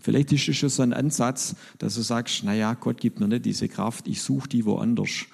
Vielleicht 0.00 0.32
ist 0.32 0.48
es 0.48 0.56
schon 0.56 0.68
so 0.68 0.82
ein 0.82 0.92
Ansatz, 0.92 1.56
dass 1.78 1.96
du 1.96 2.02
sagst, 2.02 2.44
naja, 2.44 2.74
Gott 2.74 3.00
gibt 3.00 3.20
mir 3.20 3.28
nicht 3.28 3.44
diese 3.44 3.68
Kraft, 3.68 4.06
ich 4.06 4.22
suche 4.22 4.48
die 4.48 4.64
woanders. 4.64 5.26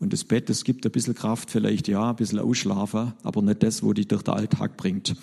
Und 0.00 0.12
das 0.12 0.22
Bett, 0.22 0.48
das 0.48 0.62
gibt 0.62 0.86
ein 0.86 0.92
bisschen 0.92 1.14
Kraft, 1.14 1.50
vielleicht 1.50 1.88
ja, 1.88 2.10
ein 2.10 2.16
bisschen 2.16 2.38
ausschlafen, 2.38 3.14
aber 3.24 3.42
nicht 3.42 3.64
das, 3.64 3.82
wo 3.82 3.92
dich 3.92 4.06
durch 4.06 4.22
den 4.22 4.34
Alltag 4.34 4.76
bringt. 4.76 5.16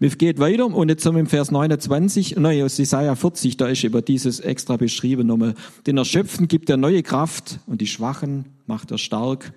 Wir 0.00 0.10
gehen 0.10 0.38
weiter 0.38 0.66
und 0.66 0.88
jetzt 0.88 1.04
sind 1.04 1.14
wir 1.14 1.20
im 1.20 1.28
Vers 1.28 1.52
29, 1.52 2.36
nein, 2.36 2.62
aus 2.62 2.76
Jesaja 2.76 3.14
40, 3.14 3.56
da 3.56 3.68
ist 3.68 3.84
über 3.84 4.02
dieses 4.02 4.40
extra 4.40 4.76
beschrieben 4.76 5.28
nochmal. 5.28 5.54
Den 5.86 5.96
Erschöpften 5.96 6.48
gibt 6.48 6.68
er 6.68 6.76
neue 6.76 7.04
Kraft 7.04 7.60
und 7.66 7.80
die 7.80 7.86
Schwachen 7.86 8.46
macht 8.66 8.90
er 8.90 8.98
stark. 8.98 9.52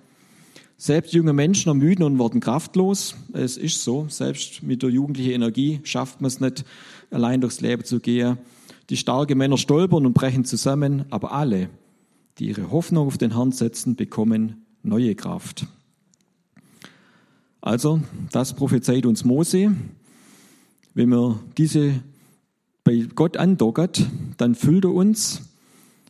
Selbst 0.76 1.12
junge 1.12 1.32
Menschen 1.32 1.68
ermüden 1.68 2.04
und 2.04 2.18
werden 2.18 2.40
kraftlos. 2.40 3.16
Es 3.32 3.56
ist 3.56 3.82
so, 3.82 4.06
selbst 4.08 4.62
mit 4.62 4.82
der 4.82 4.90
jugendlichen 4.90 5.32
Energie 5.32 5.80
schafft 5.82 6.20
man 6.20 6.28
es 6.28 6.40
nicht, 6.40 6.64
allein 7.10 7.40
durchs 7.40 7.60
Leben 7.60 7.84
zu 7.84 7.98
gehen. 7.98 8.38
Die 8.88 8.96
starken 8.96 9.36
Männer 9.36 9.58
stolpern 9.58 10.06
und 10.06 10.14
brechen 10.14 10.44
zusammen, 10.44 11.04
aber 11.10 11.32
alle, 11.32 11.68
die 12.40 12.48
ihre 12.48 12.70
Hoffnung 12.70 13.06
auf 13.06 13.18
den 13.18 13.36
Herrn 13.36 13.52
setzen, 13.52 13.96
bekommen 13.96 14.64
neue 14.82 15.14
Kraft. 15.14 15.66
Also, 17.60 18.00
das 18.32 18.54
prophezeit 18.54 19.04
uns 19.04 19.24
Mose. 19.24 19.76
Wenn 20.94 21.10
wir 21.10 21.38
diese 21.58 22.02
bei 22.82 23.06
Gott 23.14 23.36
andockert, 23.36 24.06
dann 24.38 24.54
füllt 24.54 24.86
er 24.86 24.94
uns. 24.94 25.42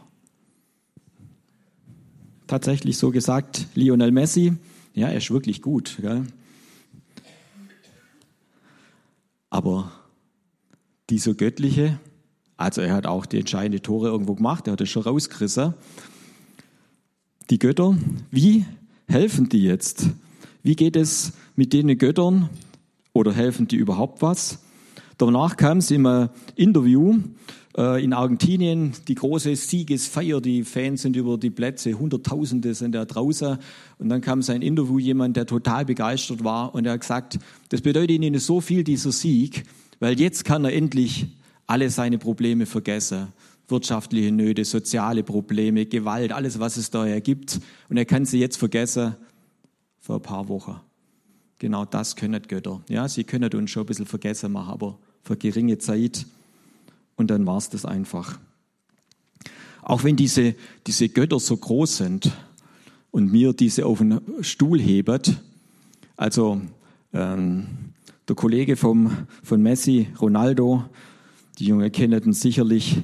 Tatsächlich 2.47 2.97
so 2.97 3.11
gesagt, 3.11 3.67
Lionel 3.75 4.13
Messi, 4.13 4.57
ja, 4.95 5.09
er 5.09 5.19
ist 5.19 5.31
wirklich 5.31 5.63
gut. 5.63 5.99
Gell? 6.01 6.25
Aber 9.51 9.93
dieser 11.11 11.35
göttliche, 11.35 11.99
also 12.57 12.81
er 12.81 12.95
hat 12.95 13.07
auch 13.07 13.27
die 13.27 13.39
entscheidenden 13.39 13.83
Tore 13.83 14.09
irgendwo 14.09 14.35
gemacht, 14.35 14.67
er 14.67 14.75
hat 14.75 14.81
es 14.81 14.91
schon 14.91 15.03
rausgerissen. 15.03 15.75
Die 17.51 17.59
Götter, 17.59 17.97
wie 18.31 18.65
helfen 19.09 19.49
die 19.49 19.63
jetzt? 19.63 20.09
Wie 20.63 20.75
geht 20.75 20.97
es 20.97 21.33
mit 21.55 21.73
den 21.73 21.97
Göttern 21.97 22.49
oder 23.13 23.33
helfen 23.33 23.69
die 23.69 23.77
überhaupt 23.77 24.21
was? 24.23 24.59
Danach 25.19 25.57
kam 25.57 25.79
es 25.79 25.91
im 25.91 26.29
Interview 26.57 27.19
äh, 27.77 28.03
in 28.03 28.13
Argentinien, 28.13 28.93
die 29.09 29.15
große 29.15 29.55
Siegesfeier, 29.57 30.41
die 30.41 30.65
Fans 30.65 31.03
sind 31.03 31.17
über 31.17 31.39
die 31.39 31.51
Plätze, 31.51 31.95
Hunderttausende 31.95 32.75
sind 32.75 32.95
da 32.95 33.05
draußen. 33.05 33.59
Und 33.99 34.09
dann 34.09 34.21
kam 34.21 34.43
sein 34.43 34.63
Interview, 34.63 34.99
jemand, 34.99 35.37
der 35.37 35.47
total 35.47 35.85
begeistert 35.85 36.45
war 36.45 36.75
und 36.75 36.87
er 36.87 36.93
hat 36.93 37.01
gesagt, 37.01 37.39
das 37.69 37.81
bedeutet 37.81 38.11
ihnen 38.11 38.39
so 38.39 38.61
viel, 38.61 38.85
dieser 38.85 39.13
Sieg, 39.13 39.65
weil 40.01 40.19
jetzt 40.19 40.45
kann 40.45 40.65
er 40.65 40.73
endlich 40.73 41.27
alle 41.67 41.91
seine 41.91 42.19
Probleme 42.19 42.67
vergessen. 42.67 43.29
Wirtschaftliche 43.69 44.31
Nöte, 44.31 44.65
soziale 44.65 45.25
Probleme, 45.25 45.87
Gewalt, 45.87 46.33
alles, 46.33 46.61
was 46.61 46.77
es 46.77 46.91
daher 46.91 47.21
gibt. 47.21 47.61
Und 47.89 47.97
er 47.97 48.05
kann 48.05 48.25
sie 48.25 48.39
jetzt 48.39 48.57
vergessen 48.57 49.17
für 49.99 50.15
ein 50.15 50.23
paar 50.23 50.49
Wochen. 50.49 50.81
Genau 51.59 51.85
das 51.85 52.15
können 52.15 52.43
Götter. 52.47 52.83
Ja, 52.89 53.09
sie 53.09 53.25
können 53.25 53.53
uns 53.55 53.71
schon 53.71 53.83
ein 53.83 53.87
bisschen 53.87 54.07
vergessen 54.07 54.53
machen, 54.53 54.71
aber 54.71 54.99
für 55.27 55.37
geringe 55.37 55.79
Zeit. 55.79 56.25
Und 57.17 57.31
dann 57.31 57.47
war 57.47 57.59
es 57.59 57.69
das 57.69 57.85
einfach. 57.85 58.39
Auch 59.83 60.05
wenn 60.05 60.17
diese, 60.17 60.55
diese 60.87 61.09
Götter 61.09 61.41
so 61.41 61.57
groß 61.57 61.97
sind 61.99 62.31
und 63.11 63.33
mir 63.33 63.53
diese 63.53 63.87
auf 63.87 63.99
den 63.99 64.21
Stuhl 64.43 64.81
hebet, 64.81 65.37
also 66.17 66.61
ähm, 67.13 67.67
der 68.29 68.37
Kollege 68.37 68.77
vom, 68.77 69.11
von 69.43 69.63
Messi, 69.63 70.09
Ronaldo, 70.21 70.85
die 71.59 71.67
Jungen 71.67 71.91
kennen 71.91 72.23
ihn 72.23 72.33
sicherlich. 72.33 73.03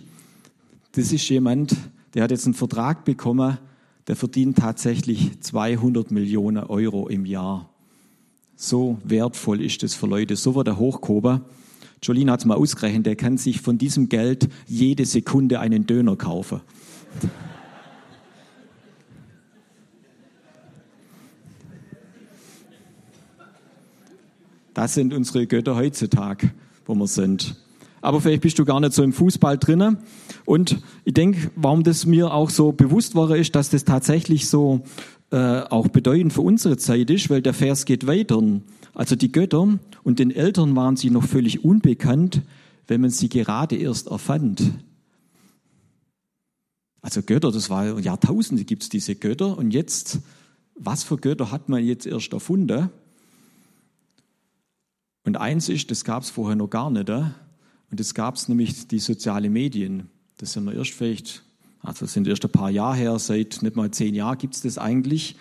Das 0.93 1.13
ist 1.13 1.29
jemand, 1.29 1.77
der 2.15 2.25
hat 2.25 2.31
jetzt 2.31 2.45
einen 2.45 2.55
Vertrag 2.55 3.05
bekommen, 3.05 3.59
der 4.07 4.17
verdient 4.17 4.59
tatsächlich 4.59 5.41
200 5.41 6.11
Millionen 6.11 6.65
Euro 6.65 7.09
im 7.09 7.25
Jahr. 7.25 7.71
So 8.55 8.99
wertvoll 9.05 9.61
ist 9.63 9.83
das 9.83 9.95
für 9.95 10.07
Leute. 10.07 10.37
So 10.37 10.55
wird 10.55 10.69
er 10.69 10.79
hochgehoben. 10.79 11.43
Jolene 12.03 12.33
hat 12.33 12.41
es 12.41 12.47
mal 12.47 12.57
ausgerechnet, 12.57 13.07
der 13.07 13.17
kann 13.17 13.39
sich 13.39 13.61
von 13.61 13.79
diesem 13.79 14.09
Geld 14.09 14.49
jede 14.67 15.05
Sekunde 15.05 15.61
einen 15.61 15.87
Döner 15.87 16.17
kaufen. 16.17 16.61
Das 24.75 24.95
sind 24.95 25.13
unsere 25.13 25.47
Götter 25.47 25.77
heutzutage, 25.77 26.51
wo 26.87 26.95
wir 26.95 27.07
sind 27.07 27.57
aber 28.03 28.21
vielleicht 28.21 28.43
bist 28.43 28.59
du 28.59 28.65
gar 28.65 28.81
nicht 28.81 28.93
so 28.93 29.03
im 29.03 29.13
Fußball 29.13 29.57
drinnen. 29.57 29.99
Und 30.45 30.83
ich 31.05 31.15
denke, 31.15 31.51
warum 31.55 31.85
das 31.85 32.05
mir 32.05 32.35
auch 32.35 32.51
so 32.51 32.73
bewusst 32.73 33.15
war, 33.15 33.35
ist, 33.35 33.55
dass 33.55 33.71
das 33.71 33.85
tatsächlich 33.85 34.49
so 34.49 34.83
äh, 35.31 35.61
auch 35.61 35.89
bedeutend 35.89 36.33
für 36.33 36.43
unsere 36.43 36.77
Zeit 36.77 37.09
ist, 37.11 37.31
weil 37.31 37.41
der 37.41 37.55
Vers 37.55 37.85
geht 37.85 38.07
weiter. 38.07 38.43
Also 38.95 39.17
die 39.17 39.33
Götter 39.33 39.79
und 40.03 40.19
den 40.19 40.31
Eltern 40.31 40.77
waren 40.77 40.97
sie 40.97 41.11
noch 41.11 41.25
völlig 41.25 41.65
unbekannt, 41.65 42.43
wenn 42.87 43.01
man 43.01 43.11
sie 43.11 43.29
gerade 43.29 43.77
erst 43.77 44.09
erfand. 44.09 44.73
Also 47.01 47.23
Götter, 47.23 47.51
das 47.51 47.71
war 47.71 47.99
Jahrtausende 47.99 48.65
gibt 48.65 48.85
es 48.85 48.89
diese 48.89 49.17
Götter 49.17 49.59
und 49.59 49.73
jetzt, 49.73 50.21
was 50.75 51.03
für 51.05 51.17
Götter 51.17 51.51
hat 51.51 51.69
man 51.69 51.85
jetzt 51.85 52.07
erst 52.07 52.33
erfunden? 52.33 52.91
Und 55.25 55.37
eins 55.37 55.69
ist, 55.69 55.91
das 55.91 56.05
gab 56.05 56.23
es 56.23 56.31
vorher 56.31 56.57
noch 56.57 56.69
gar 56.69 56.91
nicht. 56.91 57.09
Und 57.09 58.01
es 58.01 58.15
gab 58.15 58.37
es 58.37 58.49
nämlich 58.49 58.89
die 58.89 58.99
sozialen 58.99 59.53
Medien. 59.53 60.09
Das 60.39 60.53
sind 60.53 60.65
wir 60.65 60.75
erst 60.75 60.93
vielleicht, 60.93 61.43
also 61.81 62.07
sind 62.07 62.27
erst 62.27 62.45
ein 62.45 62.51
paar 62.51 62.71
Jahre 62.71 62.97
her, 62.97 63.19
seit 63.19 63.63
nicht 63.63 63.77
mal 63.77 63.91
zehn 63.91 64.15
Jahren 64.15 64.39
gibt 64.39 64.55
es 64.55 64.63
das 64.63 64.79
eigentlich. 64.79 65.37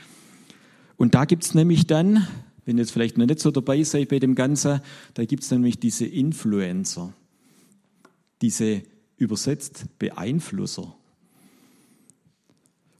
Und 0.97 1.15
da 1.15 1.25
gibt 1.25 1.43
es 1.43 1.55
nämlich 1.55 1.87
dann, 1.87 2.27
wenn 2.65 2.77
ihr 2.77 2.81
jetzt 2.81 2.91
vielleicht 2.91 3.17
noch 3.17 3.25
nicht 3.25 3.39
so 3.39 3.51
dabei 3.51 3.83
seid 3.83 4.09
bei 4.09 4.19
dem 4.19 4.35
Ganzen, 4.35 4.81
da 5.13 5.25
gibt 5.25 5.43
es 5.43 5.51
nämlich 5.51 5.79
diese 5.79 6.05
Influencer, 6.05 7.13
diese 8.41 8.83
übersetzt 9.17 9.85
Beeinflusser. 9.99 10.95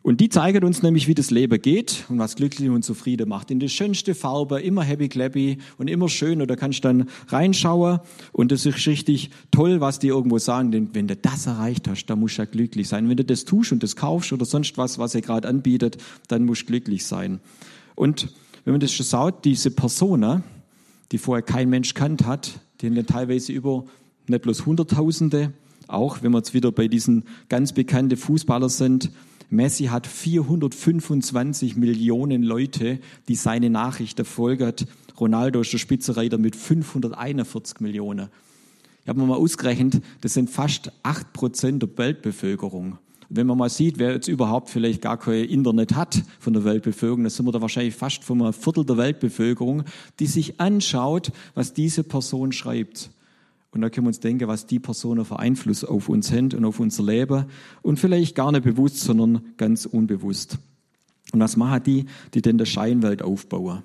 Und 0.03 0.19
die 0.19 0.29
zeigen 0.29 0.63
uns 0.63 0.81
nämlich, 0.81 1.07
wie 1.07 1.13
das 1.13 1.29
Leben 1.29 1.61
geht 1.61 2.05
und 2.09 2.17
was 2.17 2.35
glücklich 2.35 2.69
und 2.69 2.83
zufrieden 2.83 3.29
macht. 3.29 3.51
In 3.51 3.59
die 3.59 3.69
schönste 3.69 4.15
Farbe, 4.15 4.59
immer 4.59 4.81
happy 4.81 5.09
clappy 5.09 5.59
und 5.77 5.89
immer 5.89 6.09
schön. 6.09 6.41
Und 6.41 6.49
da 6.49 6.55
kannst 6.55 6.79
du 6.79 6.87
dann 6.87 7.09
reinschauen. 7.27 7.99
Und 8.31 8.51
das 8.51 8.65
ist 8.65 8.87
richtig 8.87 9.29
toll, 9.51 9.79
was 9.79 9.99
die 9.99 10.07
irgendwo 10.07 10.39
sagen. 10.39 10.71
Denn 10.71 10.89
wenn 10.93 11.07
du 11.07 11.15
das 11.15 11.45
erreicht 11.45 11.87
hast, 11.87 12.07
dann 12.07 12.19
musst 12.19 12.39
du 12.39 12.41
ja 12.41 12.45
glücklich 12.45 12.87
sein. 12.87 13.09
Wenn 13.09 13.17
du 13.17 13.23
das 13.23 13.45
tust 13.45 13.71
und 13.73 13.83
das 13.83 13.95
kaufst 13.95 14.33
oder 14.33 14.45
sonst 14.45 14.75
was, 14.75 14.97
was 14.97 15.13
er 15.13 15.21
gerade 15.21 15.47
anbietet, 15.47 15.97
dann 16.27 16.45
musst 16.45 16.63
du 16.63 16.65
glücklich 16.67 17.05
sein. 17.05 17.39
Und 17.93 18.29
wenn 18.63 18.73
man 18.73 18.81
das 18.81 18.91
schon 18.91 19.05
sagt, 19.05 19.45
diese 19.45 19.71
Persona, 19.71 20.43
die 21.11 21.17
vorher 21.17 21.41
kein 21.41 21.69
Mensch 21.69 21.93
kannt 21.93 22.25
hat, 22.25 22.59
die 22.79 22.87
haben 22.87 22.95
dann 22.95 23.05
teilweise 23.05 23.51
über 23.51 23.85
nicht 24.27 24.41
bloß 24.43 24.65
Hunderttausende, 24.65 25.53
auch 25.87 26.21
wenn 26.21 26.31
wir 26.31 26.37
jetzt 26.37 26.53
wieder 26.53 26.71
bei 26.71 26.87
diesen 26.87 27.25
ganz 27.49 27.73
bekannten 27.73 28.17
Fußballer 28.17 28.69
sind, 28.69 29.11
Messi 29.49 29.85
hat 29.85 30.07
425 30.07 31.75
Millionen 31.75 32.41
Leute, 32.41 32.99
die 33.27 33.35
seine 33.35 33.69
Nachrichten 33.69 34.23
folgen. 34.23 34.73
Ronaldo 35.19 35.59
ist 35.59 35.73
der 35.73 35.77
Spitzenreiter 35.77 36.37
mit 36.37 36.55
541 36.55 37.81
Millionen. 37.81 38.29
Ich 39.03 39.09
habe 39.09 39.19
mir 39.19 39.25
mal 39.25 39.35
ausgerechnet, 39.35 40.01
das 40.21 40.35
sind 40.35 40.49
fast 40.49 40.93
8 41.03 41.33
Prozent 41.33 41.83
der 41.83 41.97
Weltbevölkerung. 41.97 42.97
Wenn 43.33 43.47
man 43.47 43.57
mal 43.57 43.69
sieht, 43.69 43.97
wer 43.97 44.11
jetzt 44.11 44.27
überhaupt 44.27 44.69
vielleicht 44.69 45.01
gar 45.01 45.17
kein 45.17 45.45
Internet 45.45 45.95
hat 45.95 46.21
von 46.39 46.51
der 46.51 46.65
Weltbevölkerung, 46.65 47.23
dann 47.23 47.29
sind 47.29 47.45
wir 47.45 47.53
da 47.53 47.61
wahrscheinlich 47.61 47.95
fast 47.95 48.25
von 48.25 48.41
einem 48.41 48.51
Viertel 48.51 48.85
der 48.85 48.97
Weltbevölkerung, 48.97 49.83
die 50.19 50.27
sich 50.27 50.59
anschaut, 50.59 51.31
was 51.55 51.73
diese 51.73 52.03
Person 52.03 52.51
schreibt. 52.51 53.09
Und 53.71 53.81
da 53.81 53.89
können 53.89 54.05
wir 54.05 54.09
uns 54.09 54.19
denken, 54.19 54.49
was 54.49 54.65
die 54.65 54.79
Personen 54.79 55.23
für 55.23 55.39
Einfluss 55.39 55.85
auf 55.85 56.09
uns 56.09 56.29
haben 56.33 56.51
und 56.53 56.65
auf 56.65 56.81
unser 56.81 57.03
Leben. 57.03 57.45
Und 57.81 57.99
vielleicht 57.99 58.35
gar 58.35 58.51
nicht 58.51 58.65
bewusst, 58.65 58.99
sondern 58.99 59.41
ganz 59.55 59.85
unbewusst. 59.85 60.57
Und 61.31 61.39
was 61.39 61.55
machen 61.55 61.83
die, 61.85 62.05
die 62.33 62.41
denn 62.41 62.57
der 62.57 62.65
Scheinwelt 62.65 63.21
aufbauen? 63.21 63.81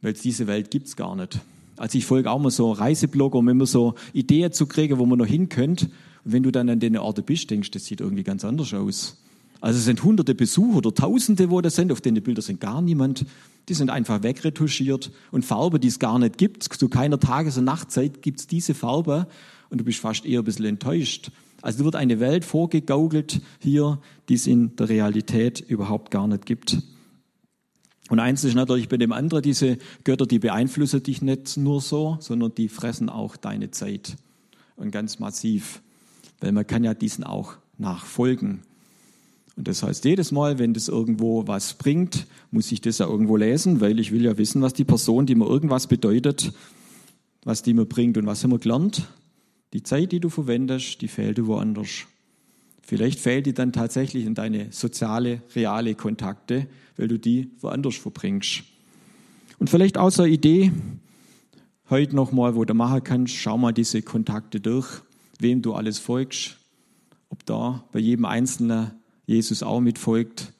Weil 0.00 0.14
diese 0.14 0.46
Welt 0.46 0.70
gibt's 0.70 0.96
gar 0.96 1.14
nicht. 1.16 1.38
Also 1.76 1.98
ich 1.98 2.06
folge 2.06 2.30
auch 2.30 2.38
mal 2.38 2.50
so 2.50 2.72
Reiseblogger, 2.72 3.38
um 3.38 3.48
immer 3.50 3.66
so 3.66 3.94
Ideen 4.14 4.52
zu 4.52 4.66
kriegen, 4.66 4.98
wo 4.98 5.04
man 5.04 5.18
noch 5.18 5.26
hin 5.26 5.50
könnte. 5.50 5.90
Und 6.24 6.32
wenn 6.32 6.42
du 6.42 6.50
dann 6.50 6.68
an 6.68 6.80
den 6.80 6.96
Orten 6.96 7.24
bist, 7.24 7.50
denkst 7.50 7.70
du, 7.70 7.78
das 7.78 7.86
sieht 7.86 8.00
irgendwie 8.00 8.22
ganz 8.22 8.44
anders 8.44 8.72
aus. 8.74 9.18
Also 9.60 9.78
es 9.78 9.84
sind 9.84 10.02
hunderte 10.02 10.34
Besucher 10.34 10.78
oder 10.78 10.92
tausende, 10.92 11.48
wo 11.50 11.60
das 11.60 11.76
sind. 11.76 11.92
Auf 11.92 12.00
den 12.00 12.14
Bildern 12.14 12.42
sind 12.42 12.60
gar 12.60 12.82
niemand. 12.82 13.24
Die 13.68 13.74
sind 13.74 13.90
einfach 13.90 14.24
wegretuschiert. 14.24 15.12
Und 15.30 15.44
Farbe, 15.44 15.78
die 15.78 15.86
es 15.86 16.00
gar 16.00 16.18
nicht 16.18 16.36
gibt, 16.36 16.64
zu 16.64 16.88
keiner 16.88 17.20
Tages- 17.20 17.58
und 17.58 17.64
Nachtzeit 17.64 18.22
gibt 18.22 18.40
es 18.40 18.46
diese 18.48 18.74
Farbe. 18.74 19.28
Und 19.70 19.78
du 19.78 19.84
bist 19.84 20.00
fast 20.00 20.26
eher 20.26 20.40
ein 20.40 20.44
bisschen 20.44 20.64
enttäuscht. 20.64 21.30
Also 21.62 21.84
wird 21.84 21.94
eine 21.94 22.18
Welt 22.18 22.44
vorgegaukelt 22.44 23.40
hier, 23.60 24.00
die 24.28 24.34
es 24.34 24.48
in 24.48 24.74
der 24.74 24.88
Realität 24.88 25.60
überhaupt 25.60 26.10
gar 26.10 26.26
nicht 26.26 26.44
gibt. 26.44 26.78
Und 28.08 28.18
eins 28.18 28.42
ist 28.42 28.54
natürlich 28.54 28.88
bei 28.88 28.96
dem 28.96 29.12
anderen, 29.12 29.42
diese 29.42 29.78
Götter, 30.02 30.26
die 30.26 30.40
beeinflussen 30.40 31.04
dich 31.04 31.22
nicht 31.22 31.56
nur 31.56 31.80
so, 31.80 32.16
sondern 32.18 32.52
die 32.52 32.68
fressen 32.68 33.08
auch 33.08 33.36
deine 33.36 33.70
Zeit. 33.70 34.16
Und 34.74 34.90
ganz 34.90 35.20
massiv. 35.20 35.82
Weil 36.42 36.52
man 36.52 36.66
kann 36.66 36.84
ja 36.84 36.92
diesen 36.92 37.24
auch 37.24 37.54
nachfolgen. 37.78 38.60
Und 39.56 39.68
das 39.68 39.82
heißt, 39.82 40.04
jedes 40.04 40.32
Mal, 40.32 40.58
wenn 40.58 40.74
das 40.74 40.88
irgendwo 40.88 41.46
was 41.46 41.74
bringt, 41.74 42.26
muss 42.50 42.72
ich 42.72 42.80
das 42.80 42.98
ja 42.98 43.06
irgendwo 43.06 43.36
lesen, 43.36 43.80
weil 43.80 44.00
ich 44.00 44.10
will 44.10 44.24
ja 44.24 44.36
wissen, 44.36 44.60
was 44.60 44.74
die 44.74 44.84
Person, 44.84 45.24
die 45.24 45.34
mir 45.34 45.46
irgendwas 45.46 45.86
bedeutet, 45.86 46.52
was 47.44 47.62
die 47.62 47.74
mir 47.74 47.86
bringt. 47.86 48.18
Und 48.18 48.26
was 48.26 48.42
haben 48.42 48.50
wir 48.50 48.58
gelernt? 48.58 49.06
Die 49.72 49.82
Zeit, 49.82 50.10
die 50.12 50.20
du 50.20 50.30
verwendest, 50.30 51.00
die 51.00 51.08
fehlt 51.08 51.38
dir 51.38 51.46
woanders. 51.46 52.06
Vielleicht 52.82 53.20
fehlt 53.20 53.46
die 53.46 53.54
dann 53.54 53.72
tatsächlich 53.72 54.26
in 54.26 54.34
deine 54.34 54.72
soziale, 54.72 55.42
reale 55.54 55.94
Kontakte, 55.94 56.66
weil 56.96 57.08
du 57.08 57.18
die 57.18 57.50
woanders 57.60 57.96
verbringst. 57.96 58.64
Und 59.58 59.70
vielleicht 59.70 59.96
eine 59.96 60.28
Idee, 60.28 60.72
heute 61.88 62.16
nochmal, 62.16 62.56
wo 62.56 62.64
du 62.64 62.74
machen 62.74 63.04
kannst, 63.04 63.34
schau 63.34 63.56
mal 63.56 63.72
diese 63.72 64.02
Kontakte 64.02 64.60
durch, 64.60 65.02
wem 65.38 65.62
du 65.62 65.74
alles 65.74 65.98
folgst, 65.98 66.58
ob 67.28 67.44
da 67.46 67.84
bei 67.92 67.98
jedem 67.98 68.24
Einzelnen 68.24 68.92
Jesus 69.26 69.62
auch 69.62 69.80
mitfolgt 69.80 70.52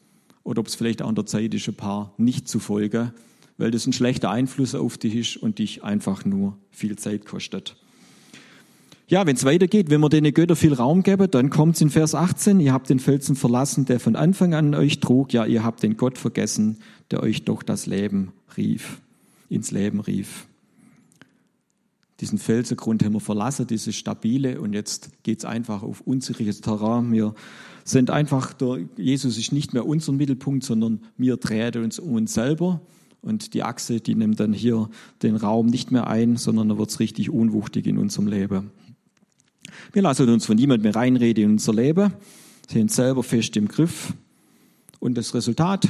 oder 0.45 0.61
ob 0.61 0.67
es 0.67 0.75
vielleicht 0.75 1.03
auch 1.03 1.09
an 1.09 1.15
der 1.15 1.27
Zeit 1.27 1.55
ist, 1.55 1.69
ein 1.69 1.75
paar 1.75 2.15
nicht 2.17 2.49
zu 2.49 2.59
folgen, 2.59 3.13
weil 3.59 3.71
das 3.71 3.87
ein 3.87 3.93
schlechter 3.93 4.31
Einfluss 4.31 4.75
auf 4.75 4.99
dich 4.99 5.15
ist 5.15 5.37
und 5.37 5.59
dich 5.59 5.85
einfach 5.85 6.25
nur 6.25 6.57
viel 6.71 6.97
Zeit 6.97 7.27
kostet. 7.27 7.77
Ja, 9.09 9.27
wenn 9.27 9.37
es 9.37 9.45
weitergeht, 9.45 9.91
wenn 9.91 10.01
wir 10.01 10.09
den 10.09 10.33
Götter 10.33 10.57
viel 10.57 10.73
Raum 10.73 11.03
geben, 11.03 11.31
dann 11.31 11.51
kommt 11.51 11.75
es 11.75 11.83
in 11.83 11.91
Vers 11.91 12.15
18, 12.15 12.61
ihr 12.61 12.73
habt 12.73 12.89
den 12.89 12.99
Felsen 12.99 13.37
verlassen, 13.37 13.85
der 13.85 14.01
von 14.01 14.17
Anfang 14.17 14.55
an 14.55 14.75
euch 14.75 15.01
trug, 15.01 15.35
ja, 15.35 15.45
ihr 15.45 15.63
habt 15.65 15.83
den 15.83 15.99
Gott 15.99 16.17
vergessen, 16.17 16.79
der 17.11 17.23
euch 17.23 17.45
doch 17.45 17.63
das 17.63 17.85
Leben 17.85 18.33
rief, 18.57 19.03
ins 19.51 19.71
Leben 19.71 20.01
rief. 20.01 20.47
Diesen 22.23 22.39
Felsengrund 22.39 23.03
haben 23.03 23.15
wir 23.15 23.21
verlassen, 23.21 23.67
dieses 23.67 23.97
stabile, 23.97 24.61
und 24.61 24.75
jetzt 24.75 25.11
geht 25.25 25.41
es 25.41 25.45
einfach 25.45 25.83
auf 25.83 26.03
unsicheres 26.03 26.61
Terrain. 26.61 27.11
Wir 27.11 27.35
sind 27.83 28.11
einfach, 28.11 28.53
der 28.53 28.79
Jesus 28.97 29.37
ist 29.39 29.51
nicht 29.51 29.75
mehr 29.75 29.85
unser 29.85 30.13
Mittelpunkt, 30.13 30.63
sondern 30.63 31.01
wir 31.17 31.37
drehen 31.37 31.83
uns 31.83 31.99
um 31.99 32.13
uns 32.13 32.33
selber. 32.33 32.81
Und 33.23 33.55
die 33.55 33.65
Achse, 33.65 33.99
die 33.99 34.15
nimmt 34.15 34.39
dann 34.39 34.53
hier 34.53 34.89
den 35.23 35.35
Raum 35.35 35.67
nicht 35.67 35.91
mehr 35.91 36.07
ein, 36.07 36.37
sondern 36.37 36.69
da 36.69 36.79
wird 36.79 36.91
es 36.91 37.01
richtig 37.01 37.29
unwuchtig 37.29 37.89
in 37.89 37.99
unserem 37.99 38.29
Leben. 38.29 38.71
Wir 39.93 40.03
lassen 40.03 40.29
uns 40.29 40.47
von 40.47 40.55
niemandem 40.55 40.93
mehr 40.93 40.95
reinreden 40.95 41.43
in 41.43 41.51
unser 41.51 41.75
Leben, 41.75 42.13
sind 42.69 42.93
selber 42.93 43.25
fest 43.25 43.57
im 43.57 43.67
Griff. 43.67 44.15
Und 45.01 45.19
das 45.19 45.35
Resultat, 45.35 45.89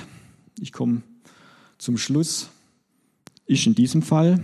ich 0.59 0.73
komme 0.73 1.03
zum 1.77 1.99
Schluss, 1.99 2.49
ist 3.45 3.67
in 3.67 3.75
diesem 3.75 4.01
Fall 4.01 4.41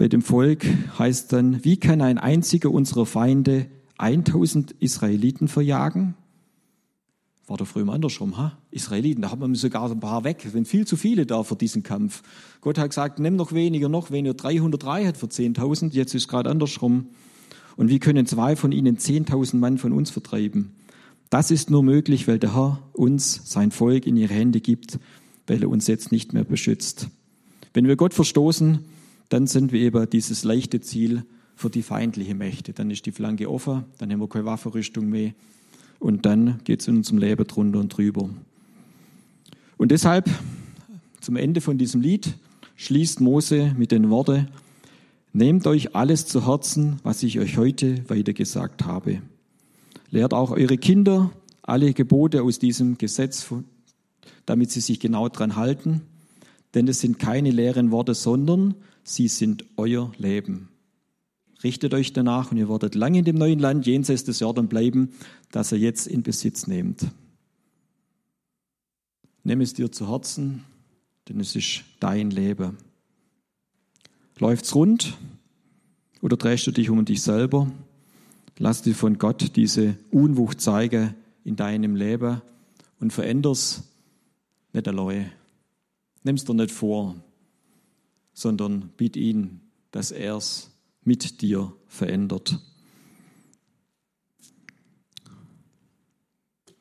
bei 0.00 0.08
dem 0.08 0.22
Volk, 0.22 0.64
heißt 0.98 1.30
dann, 1.30 1.62
wie 1.62 1.76
kann 1.76 2.00
ein 2.00 2.16
einziger 2.16 2.70
unserer 2.70 3.04
Feinde 3.04 3.66
1000 3.98 4.72
Israeliten 4.80 5.46
verjagen? 5.46 6.14
War 7.46 7.58
doch 7.58 7.66
früher 7.66 7.86
andersrum, 7.92 8.38
ha? 8.38 8.56
Israeliten, 8.70 9.20
da 9.20 9.30
haben 9.30 9.46
wir 9.46 9.58
sogar 9.58 9.90
ein 9.90 10.00
paar 10.00 10.24
weg. 10.24 10.48
Sind 10.50 10.66
viel 10.66 10.86
zu 10.86 10.96
viele 10.96 11.26
da 11.26 11.42
für 11.42 11.54
diesen 11.54 11.82
Kampf. 11.82 12.22
Gott 12.62 12.78
hat 12.78 12.88
gesagt, 12.88 13.18
nimm 13.18 13.36
noch 13.36 13.52
weniger, 13.52 13.90
noch 13.90 14.10
weniger. 14.10 14.32
303 14.32 15.04
hat 15.04 15.18
für 15.18 15.26
10.000, 15.26 15.92
jetzt 15.92 16.14
ist 16.14 16.28
gerade 16.28 16.48
andersrum. 16.48 17.08
Und 17.76 17.90
wie 17.90 17.98
können 17.98 18.24
zwei 18.24 18.56
von 18.56 18.72
ihnen 18.72 18.96
10.000 18.96 19.56
Mann 19.56 19.76
von 19.76 19.92
uns 19.92 20.08
vertreiben? 20.08 20.72
Das 21.28 21.50
ist 21.50 21.68
nur 21.68 21.82
möglich, 21.82 22.26
weil 22.26 22.38
der 22.38 22.54
Herr 22.54 22.78
uns, 22.94 23.42
sein 23.44 23.70
Volk, 23.70 24.06
in 24.06 24.16
ihre 24.16 24.32
Hände 24.32 24.62
gibt, 24.62 24.98
weil 25.46 25.62
er 25.62 25.68
uns 25.68 25.88
jetzt 25.88 26.10
nicht 26.10 26.32
mehr 26.32 26.44
beschützt. 26.44 27.08
Wenn 27.74 27.86
wir 27.86 27.96
Gott 27.96 28.14
verstoßen, 28.14 28.78
dann 29.30 29.46
sind 29.46 29.72
wir 29.72 29.80
eben 29.80 30.08
dieses 30.10 30.44
leichte 30.44 30.80
Ziel 30.80 31.24
für 31.56 31.70
die 31.70 31.82
feindliche 31.82 32.34
Mächte. 32.34 32.72
Dann 32.72 32.90
ist 32.90 33.06
die 33.06 33.12
Flanke 33.12 33.50
offen, 33.50 33.84
dann 33.98 34.12
haben 34.12 34.20
wir 34.20 34.28
keine 34.28 34.44
Waffenrüstung 34.44 35.08
mehr 35.08 35.32
und 35.98 36.26
dann 36.26 36.60
geht 36.64 36.80
es 36.80 36.88
in 36.88 36.98
unserem 36.98 37.18
Leben 37.18 37.46
drunter 37.46 37.78
und 37.78 37.96
drüber. 37.96 38.28
Und 39.78 39.90
deshalb, 39.90 40.28
zum 41.20 41.36
Ende 41.36 41.62
von 41.62 41.78
diesem 41.78 42.02
Lied, 42.02 42.34
schließt 42.76 43.20
Mose 43.20 43.74
mit 43.78 43.92
den 43.92 44.10
Worten, 44.10 44.48
Nehmt 45.32 45.68
euch 45.68 45.94
alles 45.94 46.26
zu 46.26 46.44
Herzen, 46.48 46.98
was 47.04 47.22
ich 47.22 47.38
euch 47.38 47.56
heute 47.56 48.02
weitergesagt 48.10 48.84
habe. 48.84 49.22
Lehrt 50.10 50.34
auch 50.34 50.50
eure 50.50 50.76
Kinder 50.76 51.30
alle 51.62 51.92
Gebote 51.92 52.42
aus 52.42 52.58
diesem 52.58 52.98
Gesetz, 52.98 53.46
damit 54.44 54.72
sie 54.72 54.80
sich 54.80 54.98
genau 54.98 55.28
dran 55.28 55.54
halten, 55.54 56.00
denn 56.74 56.88
es 56.88 57.00
sind 57.00 57.18
keine 57.18 57.50
leeren 57.50 57.90
Worte, 57.90 58.14
sondern 58.14 58.74
sie 59.02 59.28
sind 59.28 59.64
euer 59.76 60.12
Leben. 60.18 60.68
Richtet 61.62 61.92
euch 61.92 62.12
danach 62.12 62.50
und 62.50 62.56
ihr 62.56 62.68
werdet 62.68 62.94
lange 62.94 63.18
in 63.18 63.24
dem 63.24 63.36
neuen 63.36 63.58
Land 63.58 63.86
jenseits 63.86 64.24
des 64.24 64.40
Jordan 64.40 64.68
bleiben, 64.68 65.10
das 65.50 65.72
ihr 65.72 65.78
jetzt 65.78 66.06
in 66.06 66.22
Besitz 66.22 66.66
nehmt. 66.66 67.06
Nimm 69.44 69.60
es 69.60 69.74
dir 69.74 69.92
zu 69.92 70.10
Herzen, 70.10 70.64
denn 71.28 71.40
es 71.40 71.56
ist 71.56 71.82
dein 71.98 72.30
Leben. 72.30 72.78
Läuft's 74.38 74.74
rund 74.74 75.16
oder 76.22 76.36
drehst 76.36 76.66
du 76.66 76.70
dich 76.70 76.88
um 76.88 77.04
dich 77.04 77.22
selber? 77.22 77.70
Lass 78.58 78.82
dir 78.82 78.94
von 78.94 79.18
Gott 79.18 79.56
diese 79.56 79.96
Unwucht 80.10 80.60
zeigen 80.60 81.14
in 81.44 81.56
deinem 81.56 81.94
Leben 81.94 82.40
und 83.00 83.12
veränder's 83.12 83.82
nicht 84.72 84.86
allein. 86.20 86.24
Nimm's 86.24 86.44
dir 86.44 86.54
nicht 86.54 86.70
vor, 86.70 87.16
sondern 88.32 88.90
bitt 88.96 89.16
ihn, 89.16 89.60
dass 89.90 90.10
er's 90.10 90.70
mit 91.02 91.40
dir 91.40 91.72
verändert. 91.88 92.58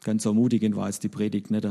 Ganz 0.04 0.25
ermutigend 0.25 0.75
war 0.75 0.88
es 0.88 0.99
die 0.99 1.10
Predigt 1.10 1.52
nicht. 1.52 1.67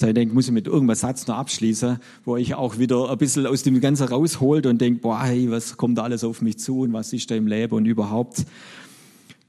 Ich 0.00 0.12
denke, 0.12 0.34
muss 0.34 0.46
ich 0.46 0.52
mit 0.52 0.66
irgendeinem 0.66 0.96
Satz 0.96 1.26
noch 1.28 1.36
abschließen, 1.36 1.98
wo 2.24 2.36
ich 2.36 2.54
auch 2.54 2.78
wieder 2.78 3.10
ein 3.10 3.18
bisschen 3.18 3.46
aus 3.46 3.62
dem 3.62 3.80
Ganzen 3.80 4.08
rausholt 4.08 4.66
und 4.66 4.80
denke, 4.80 5.00
boah, 5.00 5.22
hey, 5.22 5.50
was 5.50 5.76
kommt 5.76 5.98
da 5.98 6.02
alles 6.02 6.24
auf 6.24 6.42
mich 6.42 6.58
zu 6.58 6.80
und 6.80 6.92
was 6.92 7.12
ist 7.12 7.30
da 7.30 7.36
im 7.36 7.46
Leben 7.46 7.74
und 7.74 7.86
überhaupt. 7.86 8.44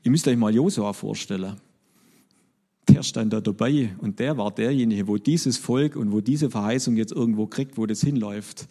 Ihr 0.04 0.12
müsst 0.12 0.28
euch 0.28 0.38
mal 0.38 0.54
Josua 0.54 0.94
vorstellen. 0.94 1.60
Der 2.96 3.04
stand 3.04 3.34
da 3.34 3.42
dabei 3.42 3.94
und 3.98 4.20
der 4.20 4.38
war 4.38 4.52
derjenige, 4.52 5.10
wo 5.10 5.18
dieses 5.18 5.58
Volk 5.58 5.98
und 5.98 6.14
wo 6.14 6.22
diese 6.22 6.50
Verheißung 6.50 6.96
jetzt 6.96 7.12
irgendwo 7.12 7.46
kriegt, 7.46 7.78
wo 7.78 7.86
das 7.86 8.00
hinläuft. 8.00 8.68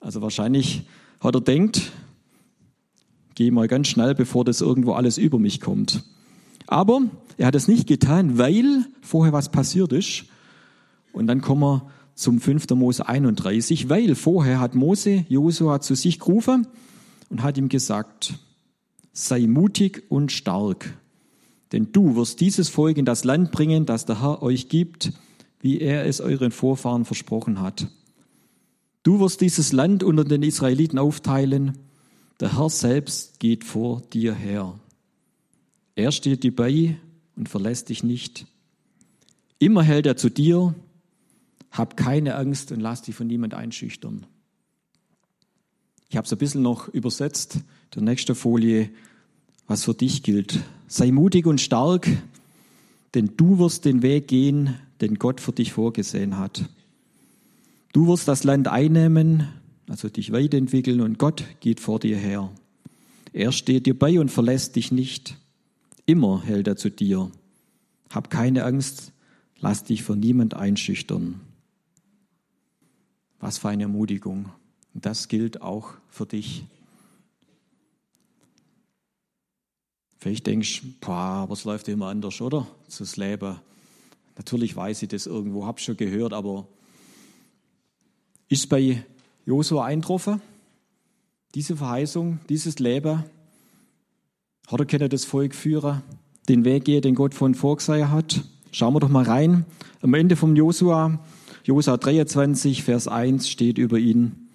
Also 0.00 0.20
wahrscheinlich 0.20 0.82
hat 1.20 1.34
er 1.34 1.40
denkt, 1.40 1.90
geh 3.36 3.50
mal 3.50 3.66
ganz 3.66 3.88
schnell, 3.88 4.14
bevor 4.14 4.44
das 4.44 4.60
irgendwo 4.60 4.92
alles 4.92 5.16
über 5.16 5.38
mich 5.38 5.62
kommt. 5.62 6.04
Aber 6.66 7.00
er 7.38 7.46
hat 7.46 7.54
es 7.54 7.68
nicht 7.68 7.86
getan, 7.86 8.36
weil 8.36 8.84
vorher 9.00 9.32
was 9.32 9.48
passiert 9.50 9.94
ist. 9.94 10.26
Und 11.14 11.26
dann 11.26 11.40
kommen 11.40 11.62
wir 11.62 11.90
zum 12.14 12.42
5. 12.42 12.68
Mose 12.74 13.08
31, 13.08 13.88
weil 13.88 14.14
vorher 14.14 14.60
hat 14.60 14.74
Mose 14.74 15.24
Josua 15.30 15.80
zu 15.80 15.94
sich 15.94 16.18
gerufen 16.18 16.66
und 17.30 17.42
hat 17.42 17.56
ihm 17.56 17.70
gesagt, 17.70 18.34
sei 19.14 19.46
mutig 19.46 20.02
und 20.10 20.32
stark, 20.32 20.98
denn 21.72 21.92
du 21.92 22.16
wirst 22.16 22.40
dieses 22.40 22.68
Volk 22.68 22.96
in 22.96 23.04
das 23.04 23.24
Land 23.24 23.52
bringen, 23.52 23.86
das 23.86 24.06
der 24.06 24.22
Herr 24.22 24.42
euch 24.42 24.68
gibt, 24.68 25.12
wie 25.60 25.80
er 25.80 26.06
es 26.06 26.20
euren 26.20 26.50
Vorfahren 26.50 27.04
versprochen 27.04 27.60
hat. 27.60 27.88
Du 29.02 29.20
wirst 29.20 29.40
dieses 29.40 29.72
Land 29.72 30.02
unter 30.02 30.24
den 30.24 30.42
Israeliten 30.42 30.98
aufteilen 30.98 31.78
der 32.40 32.56
Herr 32.56 32.70
selbst 32.70 33.40
geht 33.40 33.64
vor 33.64 34.00
dir 34.12 34.32
her. 34.34 34.78
Er 35.96 36.12
steht 36.12 36.44
dir 36.44 36.54
bei 36.54 36.96
und 37.34 37.48
verlässt 37.48 37.88
dich 37.88 38.04
nicht. 38.04 38.46
Immer 39.58 39.82
hält 39.82 40.06
er 40.06 40.16
zu 40.16 40.28
dir. 40.28 40.74
Hab 41.72 41.96
keine 41.96 42.36
Angst 42.36 42.70
und 42.70 42.80
lass 42.80 43.02
dich 43.02 43.16
von 43.16 43.26
niemand 43.26 43.54
einschüchtern. 43.54 44.24
Ich 46.08 46.16
habe 46.16 46.26
es 46.26 46.32
ein 46.32 46.38
bisschen 46.38 46.62
noch 46.62 46.88
übersetzt, 46.88 47.58
der 47.94 48.02
nächste 48.02 48.34
Folie, 48.34 48.90
was 49.66 49.84
für 49.84 49.94
dich 49.94 50.22
gilt. 50.22 50.60
Sei 50.88 51.12
mutig 51.12 51.46
und 51.46 51.60
stark, 51.60 52.08
denn 53.14 53.32
du 53.36 53.58
wirst 53.58 53.84
den 53.84 54.02
Weg 54.02 54.26
gehen, 54.26 54.74
den 55.02 55.16
Gott 55.16 55.40
für 55.40 55.52
dich 55.52 55.72
vorgesehen 55.72 56.38
hat. 56.38 56.64
Du 57.92 58.08
wirst 58.08 58.26
das 58.26 58.42
Land 58.42 58.68
einnehmen, 58.68 59.48
also 59.86 60.08
dich 60.08 60.32
weiterentwickeln 60.32 61.02
und 61.02 61.18
Gott 61.18 61.44
geht 61.60 61.80
vor 61.80 62.00
dir 62.00 62.16
her. 62.16 62.50
Er 63.34 63.52
steht 63.52 63.86
dir 63.86 63.98
bei 63.98 64.18
und 64.18 64.30
verlässt 64.30 64.76
dich 64.76 64.90
nicht. 64.90 65.36
Immer 66.06 66.42
hält 66.42 66.66
er 66.66 66.76
zu 66.76 66.90
dir. 66.90 67.30
Hab 68.10 68.30
keine 68.30 68.64
Angst, 68.64 69.12
lass 69.58 69.84
dich 69.84 70.02
von 70.02 70.18
niemand 70.18 70.54
einschüchtern. 70.54 71.40
Was 73.40 73.58
für 73.58 73.68
eine 73.68 73.84
Ermutigung. 73.84 74.50
Und 74.94 75.04
das 75.04 75.28
gilt 75.28 75.60
auch 75.60 75.92
für 76.08 76.24
dich. 76.24 76.64
Vielleicht 80.18 80.46
denkst 80.46 80.82
du, 80.82 80.88
boah, 81.00 81.48
es 81.50 81.64
läuft 81.64 81.88
immer 81.88 82.08
anders, 82.08 82.40
oder? 82.40 82.66
Das 82.86 83.16
Leben. 83.16 83.56
Natürlich 84.36 84.74
weiß 84.74 85.02
ich 85.02 85.08
das 85.08 85.26
irgendwo, 85.26 85.66
hab 85.66 85.80
schon 85.80 85.96
gehört, 85.96 86.32
aber 86.32 86.66
ist 88.48 88.68
bei 88.68 89.04
Josua 89.46 89.84
eintroffen. 89.84 90.40
Diese 91.54 91.76
Verheißung, 91.76 92.40
dieses 92.48 92.78
Leben, 92.78 93.24
hat 94.66 94.80
er 94.80 94.86
können 94.86 95.08
das 95.08 95.24
Volk 95.24 95.54
führen, 95.54 96.02
den 96.48 96.64
Weg 96.64 96.84
gehen, 96.84 97.02
den 97.02 97.14
Gott 97.14 97.34
von 97.34 97.54
vorgesehen 97.54 98.10
hat. 98.10 98.42
Schauen 98.70 98.94
wir 98.94 99.00
doch 99.00 99.08
mal 99.08 99.24
rein. 99.24 99.64
Am 100.02 100.14
Ende 100.14 100.36
vom 100.36 100.56
Josua, 100.56 101.18
Josua 101.64 101.96
23, 101.96 102.82
Vers 102.82 103.08
1 103.08 103.48
steht 103.48 103.78
über 103.78 103.98
ihn. 103.98 104.47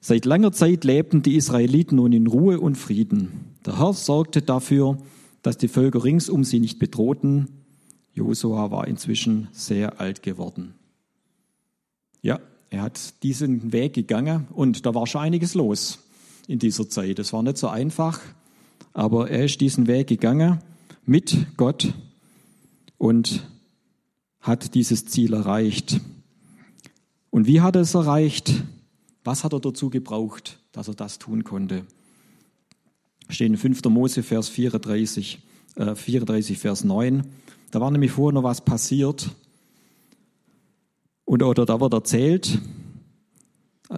Seit 0.00 0.24
langer 0.24 0.52
Zeit 0.52 0.84
lebten 0.84 1.22
die 1.22 1.36
Israeliten 1.36 1.96
nun 1.96 2.12
in 2.12 2.26
Ruhe 2.26 2.58
und 2.58 2.76
Frieden. 2.76 3.54
Der 3.66 3.78
Herr 3.78 3.92
sorgte 3.92 4.40
dafür, 4.40 4.96
dass 5.42 5.58
die 5.58 5.68
Völker 5.68 6.04
ringsum 6.04 6.42
sie 6.42 6.58
nicht 6.58 6.78
bedrohten. 6.78 7.48
Josua 8.14 8.70
war 8.70 8.88
inzwischen 8.88 9.48
sehr 9.52 10.00
alt 10.00 10.22
geworden. 10.22 10.74
Ja, 12.22 12.40
er 12.70 12.82
hat 12.82 13.22
diesen 13.22 13.72
Weg 13.72 13.92
gegangen 13.92 14.46
und 14.54 14.86
da 14.86 14.94
war 14.94 15.06
schon 15.06 15.20
einiges 15.20 15.54
los 15.54 15.98
in 16.46 16.58
dieser 16.58 16.88
Zeit. 16.88 17.18
Es 17.18 17.32
war 17.34 17.42
nicht 17.42 17.58
so 17.58 17.68
einfach, 17.68 18.20
aber 18.94 19.30
er 19.30 19.44
ist 19.44 19.60
diesen 19.60 19.86
Weg 19.86 20.06
gegangen 20.06 20.60
mit 21.04 21.46
Gott 21.58 21.92
und 22.96 23.46
hat 24.40 24.74
dieses 24.74 25.04
Ziel 25.06 25.34
erreicht. 25.34 26.00
Und 27.28 27.46
wie 27.46 27.60
hat 27.60 27.76
er 27.76 27.82
es 27.82 27.94
erreicht? 27.94 28.64
Was 29.24 29.44
hat 29.44 29.52
er 29.52 29.60
dazu 29.60 29.90
gebraucht, 29.90 30.58
dass 30.72 30.88
er 30.88 30.94
das 30.94 31.18
tun 31.18 31.44
konnte? 31.44 31.84
Steht 33.28 33.48
in 33.48 33.56
5. 33.56 33.84
Mose, 33.84 34.22
Vers 34.22 34.48
34, 34.48 35.40
äh, 35.76 35.94
34, 35.94 36.58
Vers 36.58 36.84
9. 36.84 37.24
Da 37.70 37.80
war 37.80 37.90
nämlich 37.90 38.12
vorher 38.12 38.34
noch 38.34 38.42
was 38.42 38.64
passiert. 38.64 39.30
Und, 41.24 41.42
oder 41.42 41.64
da 41.64 41.80
wird 41.80 41.92
erzählt, 41.92 42.58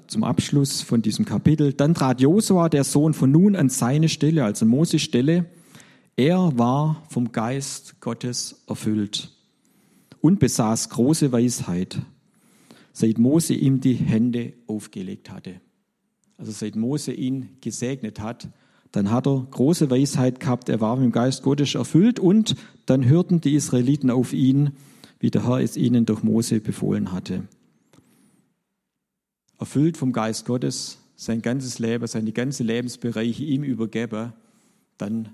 zum 0.07 0.25
Abschluss 0.25 0.83
von 0.83 1.03
diesem 1.03 1.25
Kapitel, 1.25 1.73
dann 1.73 1.95
trat 1.95 2.21
Josua, 2.21 2.69
der 2.69 2.85
Sohn 2.85 3.15
von 3.15 3.31
Nun, 3.31 3.57
an 3.57 3.69
seine 3.69 4.09
Stelle, 4.09 4.45
also 4.45 4.67
Moses 4.67 5.03
Stelle. 5.03 5.47
Er 6.17 6.59
war 6.59 7.03
vom 7.09 7.33
Geist 7.33 8.01
Gottes 8.01 8.63
erfüllt 8.67 9.31
und 10.21 10.41
besaß 10.41 10.91
große 10.91 11.33
Weisheit. 11.33 11.99
Seit 12.93 13.19
Mose 13.19 13.55
ihm 13.55 13.81
die 13.81 13.95
Hände 13.95 14.53
aufgelegt 14.67 15.31
hatte. 15.31 15.61
Also 16.39 16.53
seit 16.53 16.77
Mose 16.77 17.13
ihn 17.13 17.51
gesegnet 17.61 18.21
hat, 18.21 18.49
dann 18.91 19.11
hat 19.11 19.27
er 19.27 19.47
große 19.51 19.91
Weisheit 19.91 20.39
gehabt, 20.41 20.69
er 20.69 20.81
war 20.81 20.97
mit 20.97 21.05
dem 21.05 21.13
Geist 21.13 21.43
Gottes 21.43 21.75
erfüllt 21.75 22.21
und 22.21 22.57
dann 22.87 23.09
hörten 23.09 23.41
die 23.41 23.55
Israeliten 23.55 24.11
auf 24.11 24.33
ihn, 24.33 24.73
wie 25.19 25.31
der 25.31 25.47
Herr 25.47 25.61
es 25.61 25.77
ihnen 25.77 26.05
durch 26.05 26.23
Mose 26.23 26.61
befohlen 26.61 27.13
hatte. 27.13 27.45
Erfüllt 29.59 29.97
vom 29.97 30.13
Geist 30.13 30.45
Gottes, 30.45 30.99
sein 31.17 31.41
ganzes 31.41 31.79
Leben, 31.79 32.07
seine 32.07 32.33
ganze 32.33 32.65
Lebensbereiche 32.65 33.45
ihm 33.45 33.63
übergeben, 33.63 34.33
dann 34.99 35.29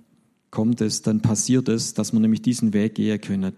kommt 0.50 0.80
es, 0.80 1.02
dann 1.02 1.20
passiert 1.20 1.68
es, 1.68 1.94
dass 1.94 2.12
man 2.12 2.22
nämlich 2.22 2.42
diesen 2.42 2.72
Weg 2.74 2.94
gehen 2.94 3.20
können. 3.20 3.54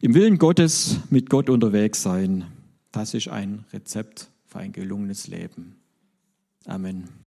Im 0.00 0.14
Willen 0.14 0.38
Gottes 0.38 0.98
mit 1.10 1.30
Gott 1.30 1.48
unterwegs 1.48 2.02
sein, 2.02 2.44
das 2.94 3.14
ist 3.14 3.28
ein 3.28 3.64
Rezept 3.72 4.30
für 4.46 4.60
ein 4.60 4.72
gelungenes 4.72 5.26
Leben. 5.26 5.76
Amen. 6.66 7.08